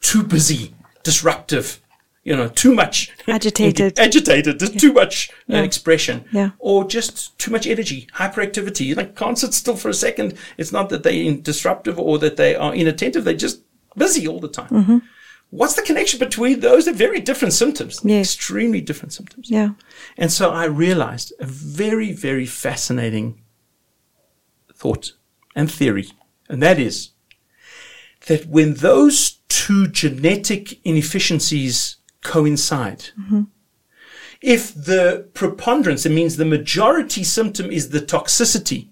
[0.02, 0.74] too busy,
[1.04, 1.82] disruptive,
[2.28, 2.96] you know, too much
[3.28, 3.98] Agitated.
[3.98, 5.64] agitated, just too much uh, Yeah.
[5.64, 6.50] expression, Yeah.
[6.60, 8.96] or just too much energy, hyperactivity.
[8.98, 10.34] Like can't sit still for a second.
[10.58, 13.62] It's not that they're disruptive or that they are inattentive; they're just
[13.96, 14.70] busy all the time.
[14.70, 14.98] Mm-hmm.
[15.52, 16.84] What's the connection between those?
[16.84, 18.26] They're very different symptoms, Yes.
[18.36, 19.50] extremely different symptoms.
[19.50, 19.70] Yeah.
[20.18, 23.40] And so I realized a very, very fascinating
[24.76, 25.14] thought
[25.56, 26.08] and theory,
[26.50, 27.12] and that is
[28.28, 31.96] that when those two genetic inefficiencies
[32.36, 33.44] coincide, mm-hmm.
[34.42, 38.90] if the preponderance, it means the majority symptom is the toxicity,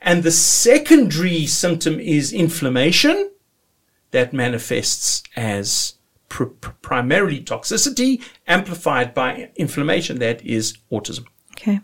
[0.00, 3.30] and the secondary symptom is inflammation,
[4.10, 5.94] that manifests as
[6.28, 11.24] pr- pr- primarily toxicity amplified by inflammation, that is autism.
[11.52, 11.80] Okay.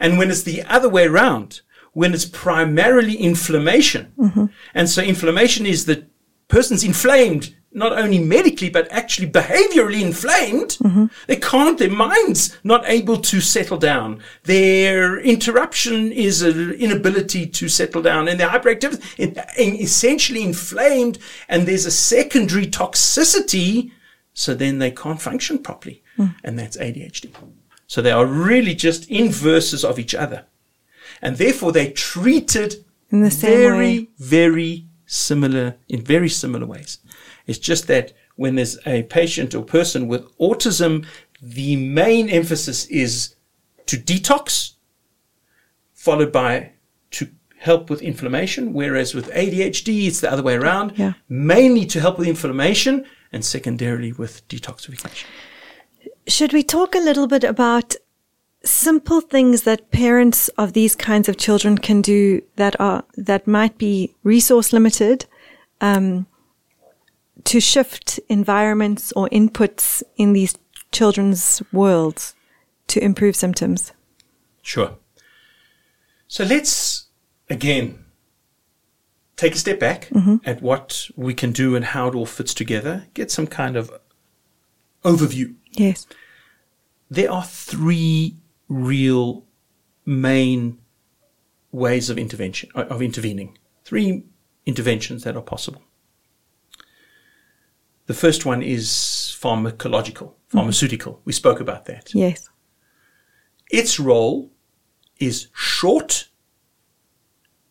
[0.00, 1.60] And when it's the other way around,
[1.92, 4.46] when it's primarily inflammation, mm-hmm.
[4.74, 6.06] and so inflammation is the
[6.48, 11.06] person's inflamed, not only medically, but actually behaviorally inflamed, mm-hmm.
[11.26, 14.20] they can't, their mind's not able to settle down.
[14.44, 21.18] Their interruption is an inability to settle down, and their hyperactivity in- essentially inflamed,
[21.48, 23.92] and there's a secondary toxicity,
[24.34, 26.34] so then they can't function properly, mm.
[26.44, 27.32] and that's ADHD.
[27.86, 30.46] So they are really just inverses of each other.
[31.20, 34.08] And therefore they're treated In the same very, way.
[34.18, 36.98] very similar, in very similar ways.
[37.52, 41.04] It's just that when there's a patient or person with autism,
[41.42, 43.34] the main emphasis is
[43.84, 44.72] to detox,
[45.92, 46.72] followed by
[47.10, 47.28] to
[47.58, 50.94] help with inflammation, whereas with ADHD, it's the other way around.
[50.96, 51.12] Yeah.
[51.28, 55.26] Mainly to help with inflammation and secondarily with detoxification.
[56.26, 57.96] Should we talk a little bit about
[58.64, 63.76] simple things that parents of these kinds of children can do that are that might
[63.76, 65.26] be resource limited
[65.82, 66.26] um,
[67.44, 70.56] to shift environments or inputs in these
[70.90, 72.34] children's worlds
[72.88, 73.92] to improve symptoms?
[74.62, 74.96] Sure.
[76.28, 77.06] So let's
[77.50, 78.04] again
[79.36, 80.36] take a step back mm-hmm.
[80.44, 83.90] at what we can do and how it all fits together, get some kind of
[85.04, 85.54] overview.
[85.72, 86.06] Yes.
[87.10, 88.36] There are three
[88.68, 89.44] real
[90.06, 90.78] main
[91.72, 93.58] ways of intervention of intervening.
[93.84, 94.24] Three
[94.64, 95.82] interventions that are possible.
[98.12, 98.88] The first one is
[99.40, 100.58] pharmacological, mm-hmm.
[100.58, 101.22] pharmaceutical.
[101.24, 102.14] We spoke about that.
[102.14, 102.50] Yes.
[103.70, 104.50] Its role
[105.18, 106.28] is short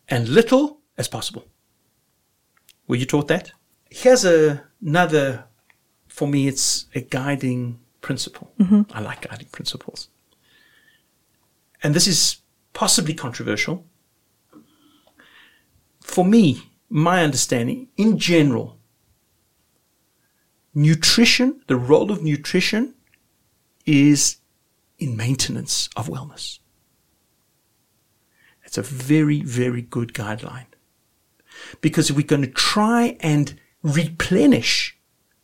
[0.08, 1.44] and little as possible.
[2.88, 3.52] Were you taught that?
[3.88, 5.44] Here's a, another,
[6.08, 8.52] for me, it's a guiding principle.
[8.58, 8.82] Mm-hmm.
[8.90, 10.08] I like guiding principles.
[11.84, 12.38] And this is
[12.72, 13.86] possibly controversial.
[16.00, 18.80] For me, my understanding, in general,
[20.74, 22.94] nutrition, the role of nutrition
[23.84, 24.38] is
[24.98, 26.58] in maintenance of wellness.
[28.64, 30.66] It's a very, very good guideline.
[31.80, 34.96] Because if we're going to try and replenish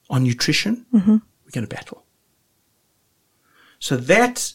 [0.09, 1.13] on nutrition, mm-hmm.
[1.45, 2.05] we're going to battle.
[3.79, 4.55] So that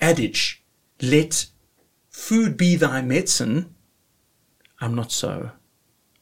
[0.00, 0.62] adage,
[1.00, 1.46] let
[2.10, 3.74] food be thy medicine,
[4.80, 5.52] I'm not so,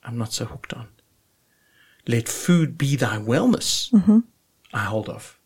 [0.05, 0.88] I'm not so hooked on.
[2.07, 3.92] Let food be thy wellness,
[4.72, 5.38] I hold off.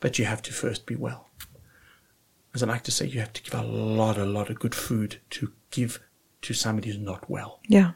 [0.00, 1.28] But you have to first be well.
[2.54, 4.74] As I like to say, you have to give a lot, a lot of good
[4.74, 6.00] food to give
[6.42, 7.60] to somebody who's not well.
[7.66, 7.92] Yeah.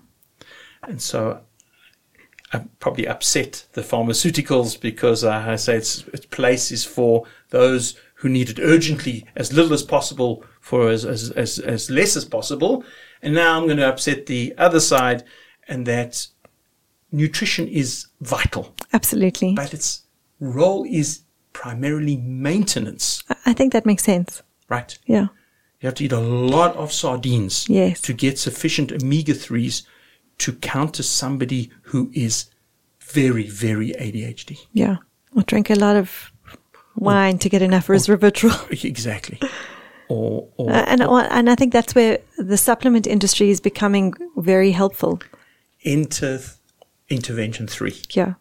[0.82, 1.42] And so
[2.53, 7.98] I probably upset the pharmaceuticals because uh, I say its, its place is for those
[8.14, 12.24] who need it urgently, as little as possible, for as, as, as, as less as
[12.24, 12.84] possible.
[13.20, 15.24] And now I'm going to upset the other side,
[15.66, 16.26] and that
[17.12, 19.54] nutrition is vital, Absolutely.
[19.54, 20.02] but its
[20.40, 21.20] role is
[21.52, 24.42] primarily maintenance, I- think that makes sense.
[24.68, 24.98] right?
[25.06, 25.26] Yeah.
[25.80, 28.00] You have to eat a lot of sardines Yes.
[28.02, 29.82] to get sufficient omega 3s
[30.38, 32.46] to counter somebody who is
[33.00, 34.58] very, very ADHD.
[34.72, 34.96] Yeah.
[35.36, 36.32] Or drink a lot of
[36.96, 38.84] wine to get enough resveratrol.
[38.84, 39.38] Exactly.
[40.08, 44.70] Or, or, Uh, and and I think that's where the supplement industry is becoming very
[44.72, 45.20] helpful.
[45.84, 46.40] enter
[47.12, 48.34] intervention three Yeah.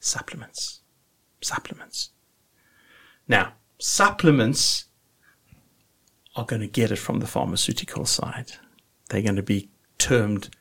[0.00, 0.80] supplements.
[1.42, 2.10] Supplements.
[3.28, 4.84] Now, supplements
[6.36, 8.52] are going to get it from the pharmaceutical side.
[9.08, 10.54] They're going to be termed,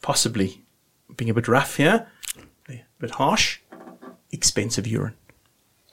[0.00, 0.64] possibly
[1.16, 2.08] being a bit rough here,
[2.68, 3.60] a bit harsh,
[4.30, 5.14] expensive urine.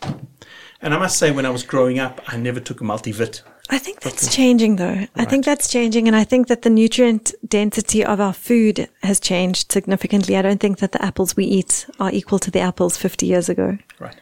[0.01, 3.41] And I must say, when I was growing up, I never took a multivit.
[3.72, 5.05] I think that's changing though.
[5.15, 9.20] I think that's changing and I think that the nutrient density of our food has
[9.20, 10.36] changed significantly.
[10.36, 13.47] I don't think that the apples we eat are equal to the apples 50 years
[13.47, 13.78] ago.
[13.99, 14.20] Right.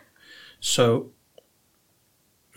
[0.60, 1.12] So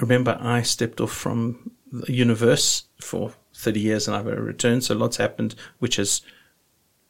[0.01, 4.85] remember, I stepped off from the universe for 30 years and I've returned.
[4.85, 6.23] So lots happened, which has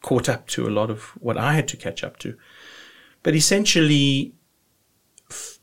[0.03, 2.37] caught up to a lot of what I had to catch up to.
[3.23, 4.35] But essentially,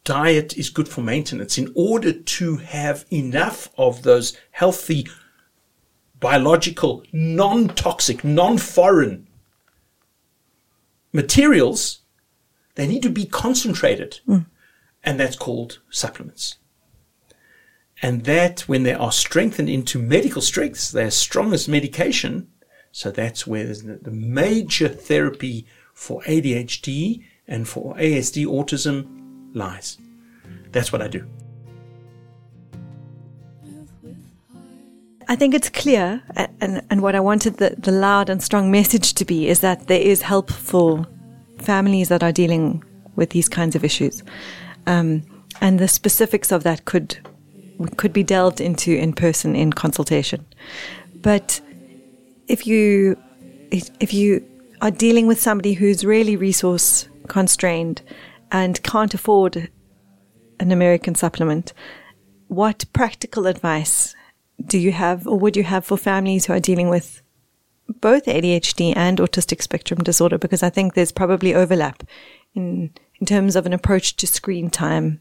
[0.07, 1.57] diet is good for maintenance.
[1.57, 5.05] In order to have enough of those healthy,
[6.17, 9.27] biological, non toxic, non foreign
[11.11, 11.99] materials,
[12.75, 14.21] they need to be concentrated.
[14.25, 14.45] Mm.
[15.03, 16.55] And that's called supplements.
[18.01, 22.47] And that, when they are strengthened into medical strengths, they're as strong as medication.
[22.93, 29.16] So that's where the major therapy for ADHD and for ASD autism
[29.53, 29.97] lies.
[30.71, 31.27] That's what I do.
[35.29, 36.21] I think it's clear,
[36.61, 39.87] and, and what I wanted the, the loud and strong message to be is that
[39.87, 41.05] there is help for
[41.57, 42.83] families that are dealing
[43.15, 44.23] with these kinds of issues.
[44.85, 45.23] Um,
[45.59, 47.17] and the specifics of that could
[47.97, 50.45] could be delved into in person in consultation.
[51.15, 51.59] But
[52.47, 53.17] if you
[53.71, 54.43] if if you
[54.81, 58.01] are dealing with somebody who's really resource constrained
[58.51, 59.69] and can't afford
[60.59, 61.73] an American supplement,
[62.47, 64.15] what practical advice
[64.65, 67.21] do you have or would you have for families who are dealing with
[68.01, 70.37] both ADHD and autistic spectrum disorder?
[70.37, 72.03] Because I think there's probably overlap
[72.53, 75.19] in in terms of an approach to screen time.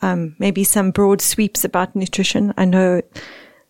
[0.00, 2.54] Um, maybe some broad sweeps about nutrition.
[2.56, 3.02] I know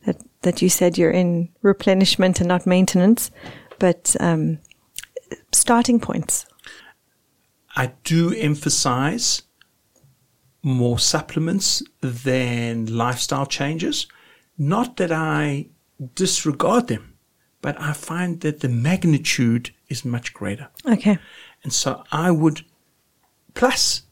[0.04, 3.30] that that you said you're in replenishment and not maintenance,
[3.78, 4.58] but um,
[5.52, 6.46] starting points.
[7.78, 9.42] I do emphasize
[10.64, 14.08] more supplements than lifestyle changes.
[14.58, 15.68] Not that I
[16.16, 17.14] disregard them,
[17.62, 20.68] but I find that the magnitude is much greater.
[20.84, 21.18] Okay.
[21.62, 22.64] And so I would,
[23.54, 24.02] plus,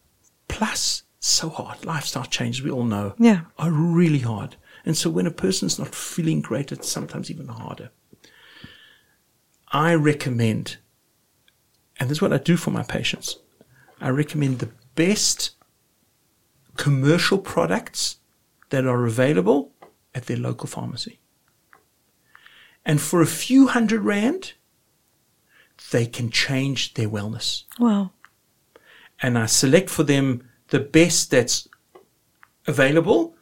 [0.46, 1.84] plus, so hard.
[1.84, 3.40] Lifestyle changes, we all know, Yeah.
[3.58, 4.54] are really hard.
[4.84, 7.90] And so when a person's not feeling great, it's sometimes even harder.
[9.72, 10.76] I recommend,
[11.98, 13.38] and this is what I do for my patients,
[14.00, 15.50] I recommend the best
[16.76, 18.18] commercial products
[18.70, 19.72] that are available
[20.14, 21.20] at their local pharmacy.
[22.84, 24.52] And for a few hundred rand,
[25.90, 27.64] they can change their wellness.
[27.78, 28.10] Wow.
[29.20, 31.68] And I select for them the best that's
[32.66, 33.34] available.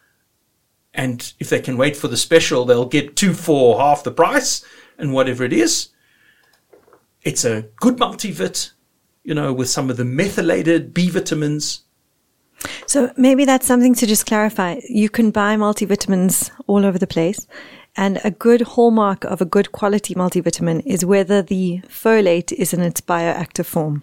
[0.93, 4.65] And if they can wait for the special, they'll get two for half the price
[4.99, 5.89] and whatever it is.
[7.23, 8.73] It's a good multivit,
[9.25, 11.81] you know, with some of the methylated B vitamins.
[12.87, 14.81] So maybe that's something to just clarify.
[14.89, 17.47] You can buy multivitamins all over the place.
[17.97, 22.81] And a good hallmark of a good quality multivitamin is whether the folate is in
[22.81, 24.03] its bioactive form.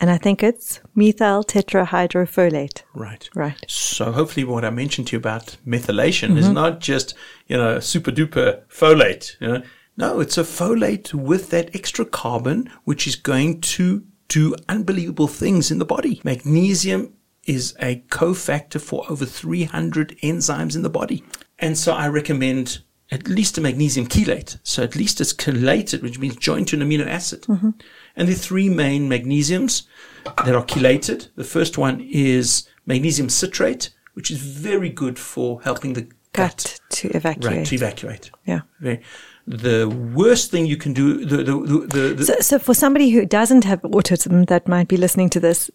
[0.00, 2.82] And I think it's methyl tetrahydrofolate.
[2.94, 3.28] Right.
[3.34, 3.62] Right.
[3.68, 6.54] So hopefully what I mentioned to you about methylation is mm-hmm.
[6.54, 7.14] not just,
[7.48, 9.62] you know, super duper folate, you know.
[9.96, 15.70] No, it's a folate with that extra carbon, which is going to do unbelievable things
[15.70, 16.22] in the body.
[16.24, 17.12] Magnesium
[17.44, 21.22] is a cofactor for over 300 enzymes in the body.
[21.58, 24.58] And so I recommend at least a magnesium chelate.
[24.62, 27.42] So at least it's chelated, which means joined to an amino acid.
[27.42, 27.70] Mm-hmm.
[28.14, 29.82] And the three main magnesiums
[30.24, 31.28] that are chelated.
[31.34, 36.80] The first one is magnesium citrate, which is very good for helping the gut, Gut
[36.90, 37.56] to evacuate.
[37.56, 38.30] right to evacuate.
[38.46, 38.60] Yeah.
[38.78, 39.02] Very,
[39.50, 43.64] the worst thing you can do, the the the, So, so for somebody who doesn't
[43.64, 45.70] have autism that might be listening to this,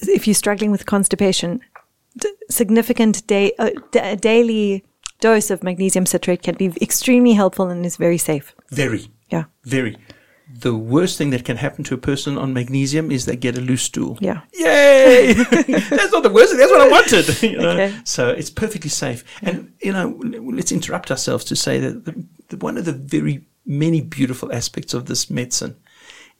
[0.00, 1.60] if you're struggling with constipation,
[2.16, 4.84] d- significant day, uh, d- a daily
[5.20, 8.54] dose of magnesium citrate can be extremely helpful and is very safe.
[8.70, 9.44] very Yeah.
[9.64, 9.96] very.
[10.50, 13.60] The worst thing that can happen to a person on magnesium is they get a
[13.60, 14.18] loose stool.
[14.20, 14.40] Yeah.
[14.54, 15.32] Yay!
[15.44, 16.58] that's not the worst thing.
[16.58, 17.42] That's what I wanted.
[17.48, 17.70] You know?
[17.70, 17.98] Okay.
[18.04, 19.24] So it's perfectly safe.
[19.42, 23.46] And, you know, let's interrupt ourselves to say that the, the, one of the very
[23.66, 25.76] many beautiful aspects of this medicine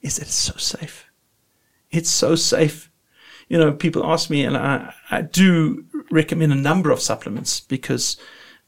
[0.01, 1.05] is that it's so safe.
[1.91, 2.91] It's so safe.
[3.47, 8.17] You know, people ask me, and I, I do recommend a number of supplements because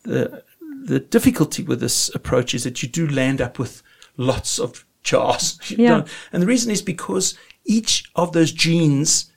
[0.04, 0.44] the
[0.84, 3.84] the difficulty with this approach is that you do land up with
[4.18, 5.60] lots of jars.
[5.70, 6.06] Yeah.
[6.32, 9.32] And the reason is because each of those genes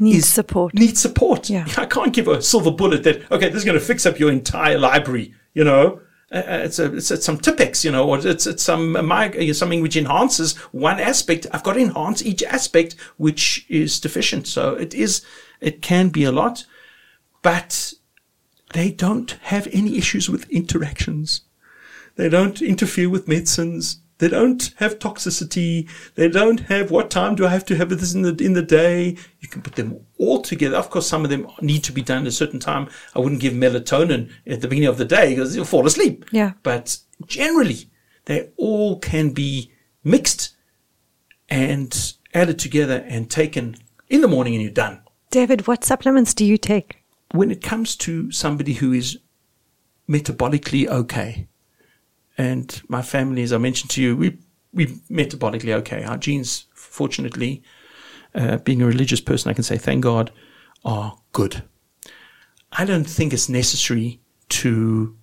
[0.00, 0.74] Needs support.
[0.74, 1.48] Needs support.
[1.48, 1.66] Yeah.
[1.76, 4.32] I can't give a silver bullet that okay, this is going to fix up your
[4.32, 5.34] entire library.
[5.54, 6.00] You know,
[6.32, 9.02] Uh, uh, it's a, it's, it's some Tipp-Ex, you know, or it's it's some uh,
[9.02, 11.46] uh, something which enhances one aspect.
[11.52, 14.48] I've got to enhance each aspect which is deficient.
[14.48, 15.22] So it is
[15.60, 16.66] it can be a lot,
[17.42, 17.94] but
[18.72, 21.42] they don't have any issues with interactions.
[22.16, 23.98] They don't interfere with medicines.
[24.24, 25.88] They don't have toxicity.
[26.14, 28.62] They don't have what time do I have to have this in the in the
[28.62, 29.16] day.
[29.40, 30.76] You can put them all together.
[30.76, 32.88] Of course, some of them need to be done at a certain time.
[33.14, 36.24] I wouldn't give melatonin at the beginning of the day because you'll fall asleep.
[36.32, 36.52] Yeah.
[36.62, 37.90] But generally,
[38.24, 39.70] they all can be
[40.02, 40.56] mixed
[41.48, 43.76] and added together and taken
[44.08, 45.02] in the morning, and you're done.
[45.30, 47.04] David, what supplements do you take?
[47.34, 49.18] when it comes to somebody who is
[50.08, 51.48] metabolically okay,
[52.36, 54.38] and my family, as I mentioned to you, we
[54.72, 56.02] we metabolically okay.
[56.02, 57.62] Our genes, fortunately,
[58.34, 60.32] uh, being a religious person, I can say thank God,
[60.84, 61.62] are good.
[62.72, 65.16] I don't think it's necessary to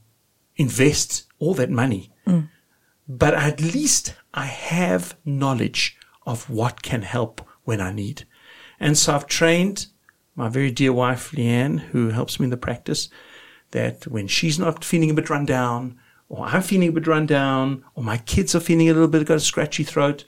[0.55, 2.13] invest all that money,
[3.07, 8.23] but at least I have knowledge of what can help when I need.
[8.79, 9.87] And so I've trained
[10.35, 13.09] my very dear wife, Leanne, who helps me in the practice,
[13.71, 15.99] that when she's not feeling a bit run down,
[16.31, 19.27] or I'm feeling a bit run down, or my kids are feeling a little bit
[19.27, 20.23] got a scratchy throat,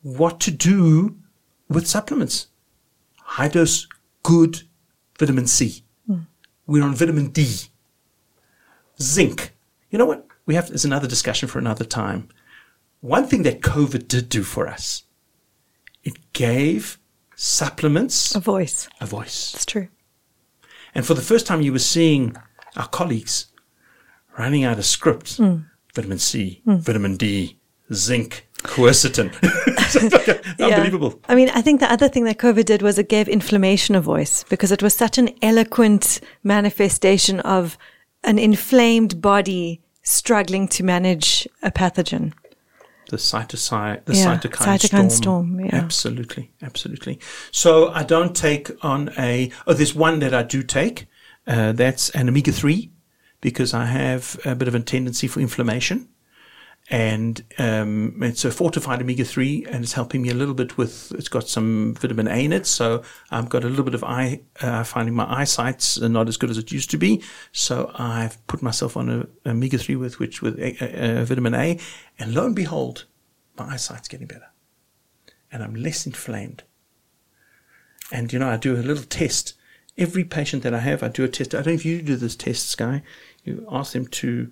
[0.00, 1.18] what to do
[1.68, 2.46] with supplements.
[3.20, 3.86] High dose,
[4.22, 4.62] good
[5.18, 5.84] vitamin C.
[6.06, 6.20] Hmm.
[6.66, 7.56] We're on vitamin D.
[8.98, 9.52] Zinc.
[9.90, 10.26] You know what?
[10.46, 12.30] We have, there's another discussion for another time.
[13.02, 15.02] One thing that COVID did do for us,
[16.04, 16.98] it gave
[17.36, 18.88] supplements A voice.
[18.98, 19.52] a voice.
[19.54, 19.88] It's true.
[20.94, 22.34] And for the first time, you were seeing
[22.76, 23.48] our colleagues
[24.38, 25.40] running out of script.
[25.94, 27.58] Vitamin C, vitamin D,
[27.92, 29.30] zinc, quercetin.
[30.60, 31.20] Unbelievable.
[31.28, 34.00] I mean, I think the other thing that COVID did was it gave inflammation a
[34.00, 37.78] voice because it was such an eloquent manifestation of
[38.24, 42.32] an inflamed body struggling to manage a pathogen.
[43.10, 45.10] The cytosine, the Yeah, cytokine, cytokine storm.
[45.10, 45.76] storm, yeah.
[45.76, 47.20] Absolutely, absolutely.
[47.52, 49.50] So I don't take on a.
[49.66, 51.06] Oh, there's one that I do take.
[51.46, 52.90] Uh, that's an omega three,
[53.44, 56.08] because I have a bit of a tendency for inflammation,
[56.88, 61.12] and um, it's a fortified omega three, and it's helping me a little bit with.
[61.12, 64.40] It's got some vitamin A in it, so I've got a little bit of eye.
[64.62, 67.22] Uh, finding my eyesight's not as good as it used to be,
[67.52, 71.78] so I've put myself on a omega three with which with uh, uh, vitamin A,
[72.18, 73.04] and lo and behold,
[73.58, 74.48] my eyesight's getting better,
[75.52, 76.62] and I'm less inflamed.
[78.10, 79.52] And you know, I do a little test.
[79.96, 81.54] Every patient that I have, I do a test.
[81.54, 83.02] I don't know if you do this test, Sky.
[83.44, 84.50] You ask them to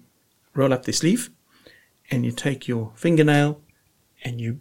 [0.55, 1.31] roll up their sleeve,
[2.11, 3.61] and you take your fingernail
[4.25, 4.61] and you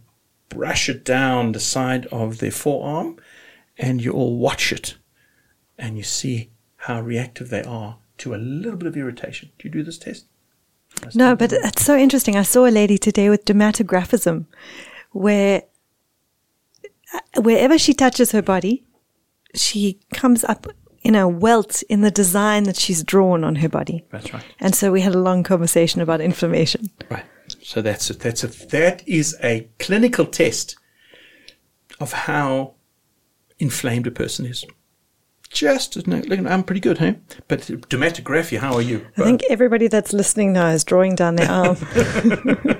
[0.49, 3.17] brush it down the side of their forearm,
[3.77, 4.95] and you all watch it,
[5.77, 9.51] and you see how reactive they are to a little bit of irritation.
[9.57, 10.25] Do you do this test?
[11.15, 12.35] No, but it's so interesting.
[12.35, 14.45] I saw a lady today with dermatographism
[15.11, 15.63] where
[17.13, 18.83] uh, wherever she touches her body,
[19.55, 20.67] she comes up
[21.01, 24.03] in a welt in the design that she's drawn on her body.
[24.11, 24.43] That's right.
[24.59, 26.89] And so we had a long conversation about inflammation.
[27.09, 27.25] Right.
[27.61, 30.77] So that's a, that's a that is a clinical test
[31.99, 32.75] of how
[33.59, 34.65] inflamed a person is.
[35.49, 37.17] Just no, look, I'm pretty good, hey.
[37.49, 39.05] But dermatography, how are you?
[39.17, 41.75] I think everybody that's listening now is drawing down their arm.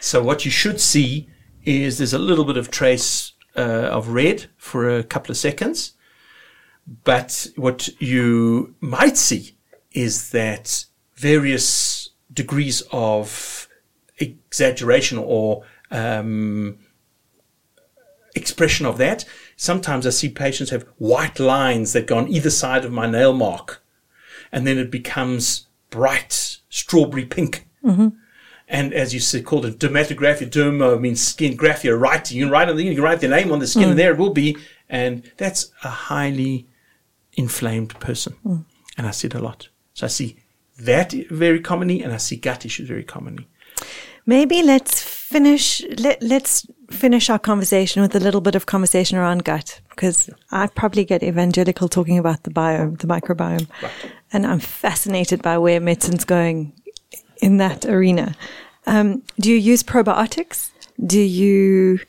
[0.00, 1.28] So what you should see
[1.64, 5.92] is there's a little bit of trace uh, of red for a couple of seconds,
[7.04, 9.56] but what you might see
[9.92, 10.84] is that
[11.16, 13.68] various degrees of
[14.18, 16.78] exaggeration or um,
[18.34, 19.24] expression of that.
[19.56, 23.32] Sometimes I see patients have white lines that go on either side of my nail
[23.32, 23.82] mark,
[24.52, 27.66] and then it becomes bright strawberry pink.
[28.70, 32.36] And as you said, called it dermatographia, dermo means skin, graphia, writing.
[32.36, 33.96] You can write on the, you can write the name on the skin, and mm.
[33.96, 34.56] there it will be.
[34.88, 36.66] And that's a highly
[37.32, 38.36] inflamed person.
[38.44, 38.64] Mm.
[38.98, 39.68] And I see it a lot.
[39.94, 40.36] So I see
[40.78, 43.48] that very commonly, and I see gut issues very commonly.
[44.26, 45.82] Maybe let's finish.
[45.98, 50.66] Let, let's finish our conversation with a little bit of conversation around gut, because I
[50.66, 53.68] probably get evangelical talking about the biome, the microbiome,
[54.32, 56.72] and I'm fascinated by where medicine's going
[57.40, 58.34] in that arena.
[58.86, 60.70] Um, do you use probiotics?
[61.04, 62.00] Do you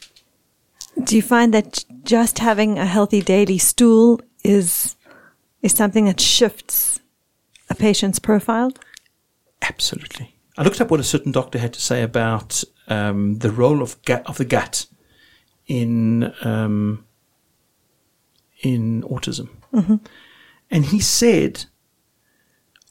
[1.04, 4.96] do you find that just having a healthy daily stool is
[5.62, 7.00] is something that shifts
[7.70, 8.72] a patient's profile?
[9.62, 10.36] Absolutely.
[10.58, 14.02] I looked up what a certain doctor had to say about um, the role of
[14.04, 14.88] gut, of the gut
[15.68, 17.06] in um,
[18.62, 19.50] in autism,
[20.72, 21.66] and he said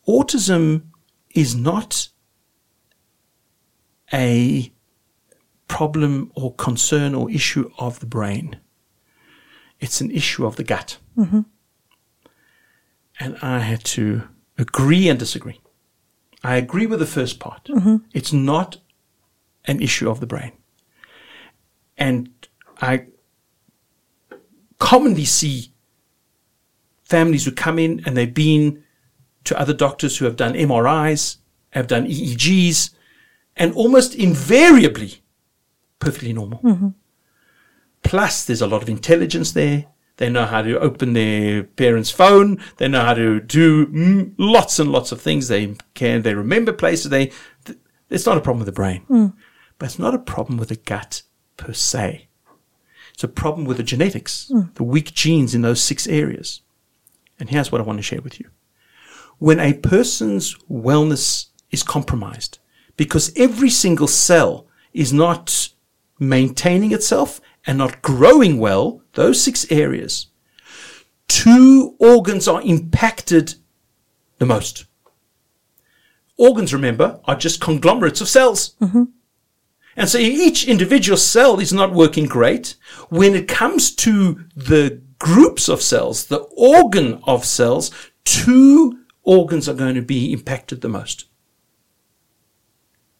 [0.06, 0.84] autism
[1.34, 2.08] is not
[4.12, 4.72] a
[5.68, 8.58] problem or concern or issue of the brain.
[9.80, 10.98] It's an issue of the gut.
[11.16, 11.40] Mm-hmm.
[13.20, 14.22] And I had to
[14.56, 15.60] agree and disagree.
[16.42, 17.64] I agree with the first part.
[17.64, 17.96] Mm-hmm.
[18.12, 18.78] It's not
[19.66, 20.52] an issue of the brain.
[21.96, 22.30] And
[22.80, 23.06] I
[24.78, 25.72] commonly see
[27.02, 28.84] families who come in and they've been
[29.44, 31.38] to other doctors who have done MRIs,
[31.70, 32.90] have done EEGs,
[33.58, 35.22] and almost invariably
[35.98, 36.60] perfectly normal.
[38.02, 39.86] Plus, there's a lot of intelligence there.
[40.16, 42.58] They know how to open their parents' phone.
[42.78, 45.48] They know how to do mm, lots and lots of things.
[45.48, 46.22] They can.
[46.22, 47.10] They remember places.
[47.10, 47.26] They.
[47.64, 47.78] Th-
[48.10, 49.02] it's not a problem with the brain,
[49.78, 51.22] but it's not a problem with the gut
[51.56, 52.28] per se.
[53.14, 56.62] It's a problem with the genetics, the weak genes in those six areas.
[57.38, 58.48] And here's what I want to share with you.
[59.38, 62.58] When a person's wellness is compromised,
[62.98, 65.70] because every single cell is not
[66.18, 70.26] maintaining itself and not growing well, those six areas,
[71.28, 73.54] two organs are impacted
[74.38, 74.84] the most.
[76.36, 78.74] Organs, remember, are just conglomerates of cells.
[78.80, 79.04] Mm-hmm.
[79.96, 82.76] And so each individual cell is not working great.
[83.10, 87.90] When it comes to the groups of cells, the organ of cells,
[88.24, 91.27] two organs are going to be impacted the most.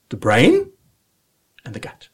[0.09, 0.73] The brain
[1.65, 2.09] and the gut.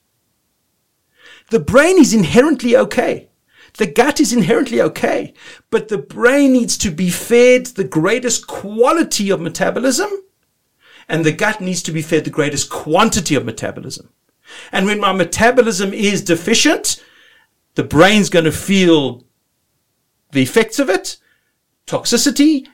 [1.51, 3.29] The brain is inherently okay.
[3.77, 5.35] The gut is inherently okay,
[5.71, 10.11] but the brain needs to be fed the greatest quality of metabolism
[11.09, 14.11] and the gut needs to be fed the greatest quantity of metabolism.
[14.73, 17.03] And when my metabolism is deficient,
[17.75, 19.25] the brain's going to feel
[20.33, 21.19] the effects of it,
[21.87, 22.67] toxicity,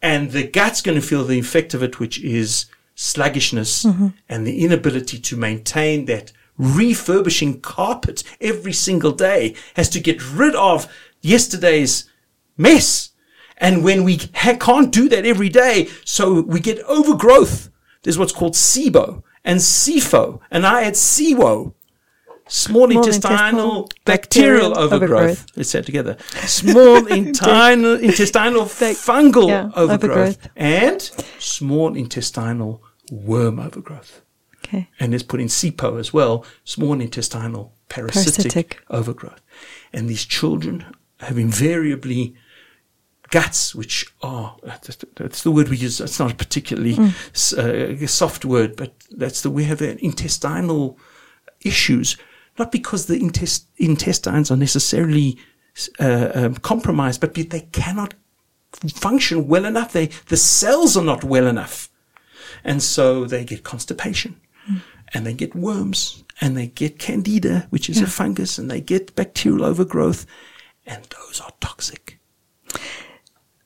[0.00, 2.66] and the gut's going to feel the effect of it, which is
[3.00, 4.08] sluggishness mm-hmm.
[4.28, 10.52] and the inability to maintain that refurbishing carpet every single day has to get rid
[10.56, 12.10] of yesterday's
[12.56, 13.10] mess.
[13.56, 17.70] And when we ha- can't do that every day, so we get overgrowth.
[18.02, 21.74] There's what's called SIBO and SIFO, and I had SIWO.
[22.50, 25.12] Small, intestinal, intestinal bacterial, bacterial overgrowth.
[25.12, 25.46] overgrowth.
[25.54, 26.16] Let's say it together.
[26.46, 30.48] Small intestinal, intestinal fungal yeah, overgrowth, overgrowth.
[30.56, 31.02] and
[31.38, 34.22] small intestinal worm overgrowth.
[34.64, 34.88] Okay.
[35.00, 38.82] And let's put in SIPO as well, small intestinal parasitic, Parasitic.
[38.90, 39.40] overgrowth.
[39.92, 40.84] And these children
[41.20, 42.34] have invariably
[43.30, 46.96] guts, which are, that's that's the word we use, it's not a particularly
[47.34, 50.98] s- uh, soft word, but that's the, we have intestinal
[51.62, 52.16] issues,
[52.58, 55.38] not because the intest- intestines are necessarily
[56.00, 58.14] uh, um, compromised, but they cannot
[58.94, 59.92] function well enough.
[59.92, 61.87] They, the cells are not well enough.
[62.64, 64.40] And so they get constipation
[65.14, 69.14] and they get worms and they get candida, which is a fungus, and they get
[69.16, 70.26] bacterial overgrowth.
[70.86, 72.18] And those are toxic.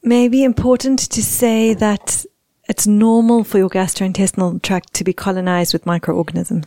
[0.02, 2.24] Maybe important to say that
[2.68, 6.66] it's normal for your gastrointestinal tract to be colonized with microorganisms.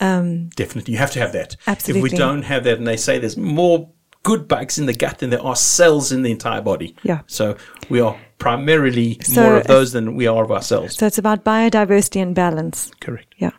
[0.00, 0.92] Um, Definitely.
[0.92, 1.56] You have to have that.
[1.66, 2.08] Absolutely.
[2.08, 3.90] If we don't have that, and they say there's more
[4.24, 6.96] good bugs in the gut than there are cells in the entire body.
[7.04, 7.20] Yeah.
[7.26, 7.56] So
[7.88, 10.96] we are primarily So more of those than we are of ourselves.
[10.96, 12.90] so it's about biodiversity and balance.
[13.00, 13.32] Correct.
[13.38, 13.52] Yeah.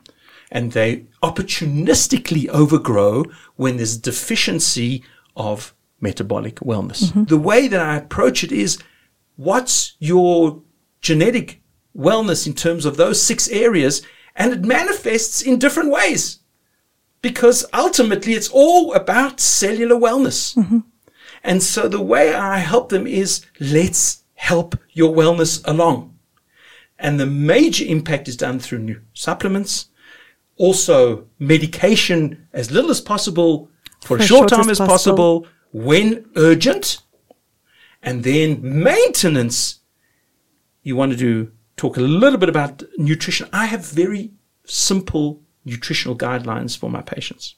[0.51, 3.23] and they opportunistically overgrow
[3.55, 5.03] when there's deficiency
[5.35, 7.05] of metabolic wellness.
[7.05, 7.23] Mm-hmm.
[7.25, 8.77] The way that I approach it is
[9.37, 10.61] what's your
[11.01, 11.61] genetic
[11.97, 14.01] wellness in terms of those six areas?
[14.35, 16.39] And it manifests in different ways
[17.25, 20.55] because ultimately it's all about cellular wellness.
[20.55, 20.81] Mm-hmm.
[21.43, 26.19] And so the way I help them is let's help your wellness along.
[26.99, 29.87] And the major impact is done through new supplements,
[30.57, 33.71] also medication as little as possible
[34.03, 36.99] for, For a short short time as as possible when urgent.
[38.03, 39.79] And then maintenance,
[40.83, 43.49] you want to do talk a little bit about nutrition.
[43.51, 47.55] I have very simple nutritional guidelines for my patients.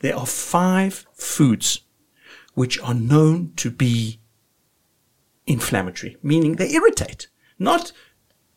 [0.00, 1.80] There are five foods
[2.54, 4.18] which are known to be
[5.46, 7.28] inflammatory, meaning they irritate.
[7.58, 7.92] Not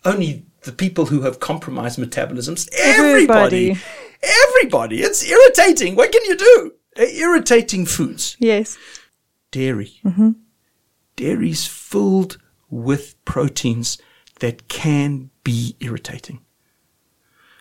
[0.03, 3.71] only the people who have compromised metabolisms, everybody.
[3.71, 3.81] Everybody.
[4.47, 5.01] Everybody.
[5.01, 5.95] It's irritating.
[5.95, 6.73] What can you do?
[6.97, 8.37] Irritating foods.
[8.39, 8.77] Yes.
[9.51, 9.99] Dairy.
[10.03, 10.31] Mm-hmm.
[11.15, 12.37] Dairy's filled
[12.69, 13.97] with proteins
[14.39, 16.41] that can be irritating.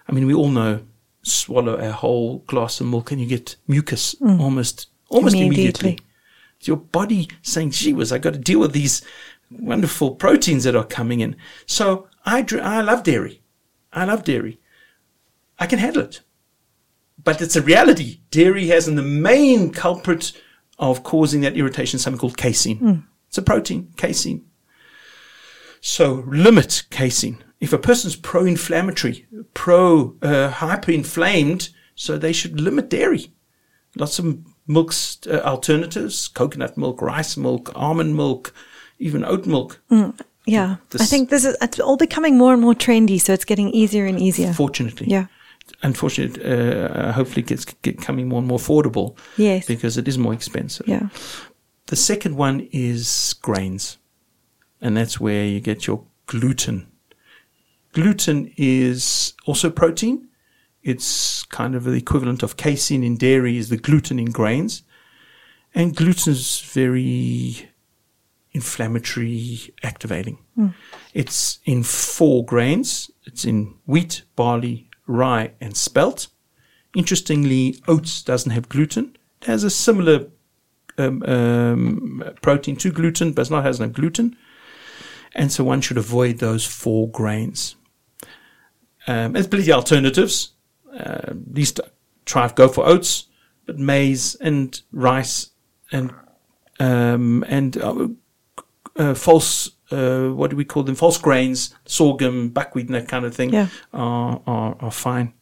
[0.08, 0.80] I mean, we all know
[1.22, 4.38] swallow a whole glass of milk and you get mucus mm.
[4.38, 5.62] almost almost Immediately.
[5.62, 5.98] immediately.
[6.58, 9.02] It's your body saying, "Gee whiz, I got to deal with these
[9.50, 11.36] wonderful proteins that are coming in."
[11.66, 13.42] So I I love dairy.
[13.92, 14.60] I love dairy.
[15.58, 16.20] I can handle it,
[17.22, 18.20] but it's a reality.
[18.30, 20.32] Dairy has in the main culprit
[20.78, 22.78] of causing that irritation, something called casein.
[22.80, 23.04] Mm.
[23.28, 24.44] It's a protein, casein.
[25.80, 27.44] So limit casein.
[27.64, 33.32] If a person's pro-inflammatory, pro uh, hyper-inflamed, so they should limit dairy.
[33.96, 34.24] Lots of
[34.66, 38.52] milks uh, alternatives: coconut milk, rice milk, almond milk,
[38.98, 39.80] even oat milk.
[40.46, 40.76] Yeah.
[41.00, 44.04] I think this is it's all becoming more and more trendy, so it's getting easier
[44.06, 44.52] and easier.
[44.52, 45.26] Fortunately, Yeah.
[45.82, 49.66] Unfortunately, uh, hopefully, it gets get coming more and more affordable Yes.
[49.66, 50.86] because it is more expensive.
[50.88, 51.08] Yeah.
[51.86, 53.98] The second one is grains,
[54.82, 56.86] and that's where you get your gluten.
[57.94, 60.28] Gluten is also protein.
[60.82, 64.82] It's kind of the equivalent of casein in dairy is the gluten in grains.
[65.74, 67.70] And gluten is very
[68.52, 70.38] inflammatory activating.
[71.14, 73.10] It's in four grains.
[73.26, 76.26] It's in wheat, barley, rye, and spelt.
[76.96, 79.16] Interestingly, oats doesn't have gluten.
[79.40, 80.26] It has a similar
[80.98, 84.36] um, um, protein to gluten, but not has no gluten.
[85.32, 87.76] And so one should avoid those four grains.
[89.06, 90.50] Um, there's plenty of alternatives.
[90.92, 91.80] Uh, at least
[92.24, 93.26] try to go for oats,
[93.66, 95.50] but maize and rice
[95.92, 96.12] and
[96.80, 98.08] um, and uh,
[98.96, 100.94] uh, false uh, what do we call them?
[100.94, 103.68] False grains, sorghum, buckwheat, and that kind of thing Yeah.
[103.92, 105.34] are, are are fine.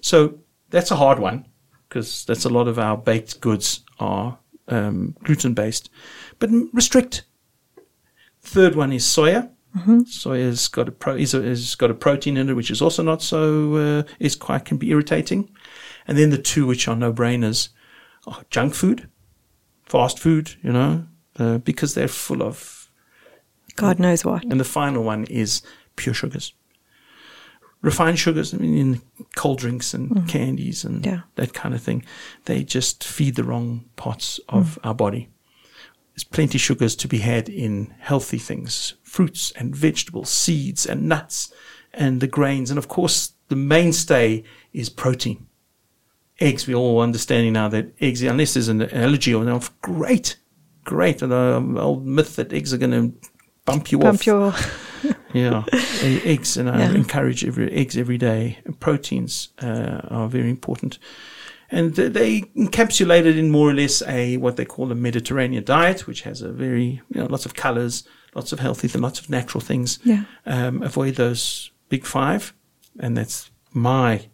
[0.00, 0.38] So
[0.70, 1.46] that's a hard one
[1.88, 5.90] because that's a lot of our baked goods are um, gluten based,
[6.38, 7.24] but restrict.
[8.42, 9.50] Third one is soya.
[10.06, 13.02] Soya's got a pro is, a, is got a protein in it, which is also
[13.02, 15.48] not so uh, is quite can be irritating.
[16.08, 17.68] And then the two which are no brainers
[18.26, 19.08] are junk food,
[19.84, 21.04] fast food, you know,
[21.38, 22.90] uh, because they're full of
[23.76, 24.42] God knows what.
[24.44, 25.62] and the final one is
[25.96, 26.52] pure sugars.
[27.82, 29.00] Refined sugars, I mean, in
[29.36, 31.20] cold drinks and candies and Yeah.
[31.36, 32.04] that kind of thing,
[32.44, 35.28] they just feed the wrong parts of our body.
[36.20, 41.08] There's plenty of sugars to be had in healthy things, fruits and vegetables, seeds and
[41.08, 41.50] nuts
[41.94, 42.68] and the grains.
[42.70, 44.44] And of course, the mainstay
[44.74, 45.46] is protein.
[46.38, 50.36] Eggs, we're all understanding now that eggs, unless there's an allergy or anything, great,
[50.84, 51.22] great.
[51.22, 53.28] And the old myth that eggs are going to
[53.64, 54.26] bump you Bump off.
[54.26, 54.52] your
[55.32, 55.64] Yeah,
[56.02, 56.92] eggs, and I Yeah.
[56.92, 58.58] encourage every eggs every day.
[58.78, 60.98] Proteins uh, are very important,
[61.70, 66.22] and they encapsulated in more or less a what they call a Mediterranean diet, which
[66.22, 68.04] has a very you know lots of colors,
[68.34, 69.98] lots of healthy, th- lots of natural things.
[70.04, 70.24] Yeah.
[70.46, 72.52] Um, avoid those big five,
[72.98, 74.26] and that's my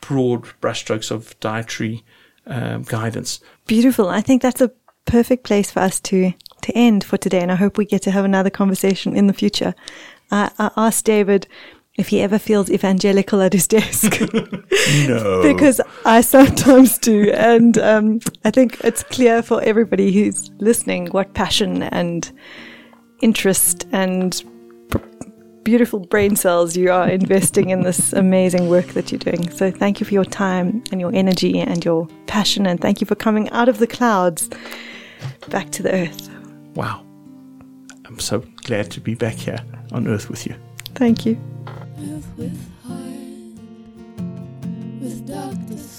[0.00, 2.04] broad brushstrokes of dietary
[2.46, 3.40] um, guidance.
[3.66, 4.08] Beautiful.
[4.08, 4.70] I think that's a
[5.06, 8.10] perfect place for us to to end for today, and I hope we get to
[8.10, 9.74] have another conversation in the future.
[10.30, 11.48] I, I asked David
[12.00, 14.18] if he ever feels evangelical at his desk
[15.06, 21.08] No, because I sometimes do, and um, I think it's clear for everybody who's listening
[21.08, 22.30] what passion and
[23.20, 24.42] interest and
[24.88, 24.98] pr-
[25.62, 29.50] beautiful brain cells you are investing in this amazing work that you're doing.
[29.50, 33.06] So thank you for your time and your energy and your passion, and thank you
[33.06, 34.48] for coming out of the clouds
[35.50, 36.30] back to the earth.
[36.74, 37.04] wow,
[38.06, 40.54] I'm so glad to be back here on Earth with you.
[40.94, 41.38] Thank you.
[42.00, 42.24] With
[42.82, 43.58] heart,
[45.02, 45.20] with.
[45.28, 45.89] Sky.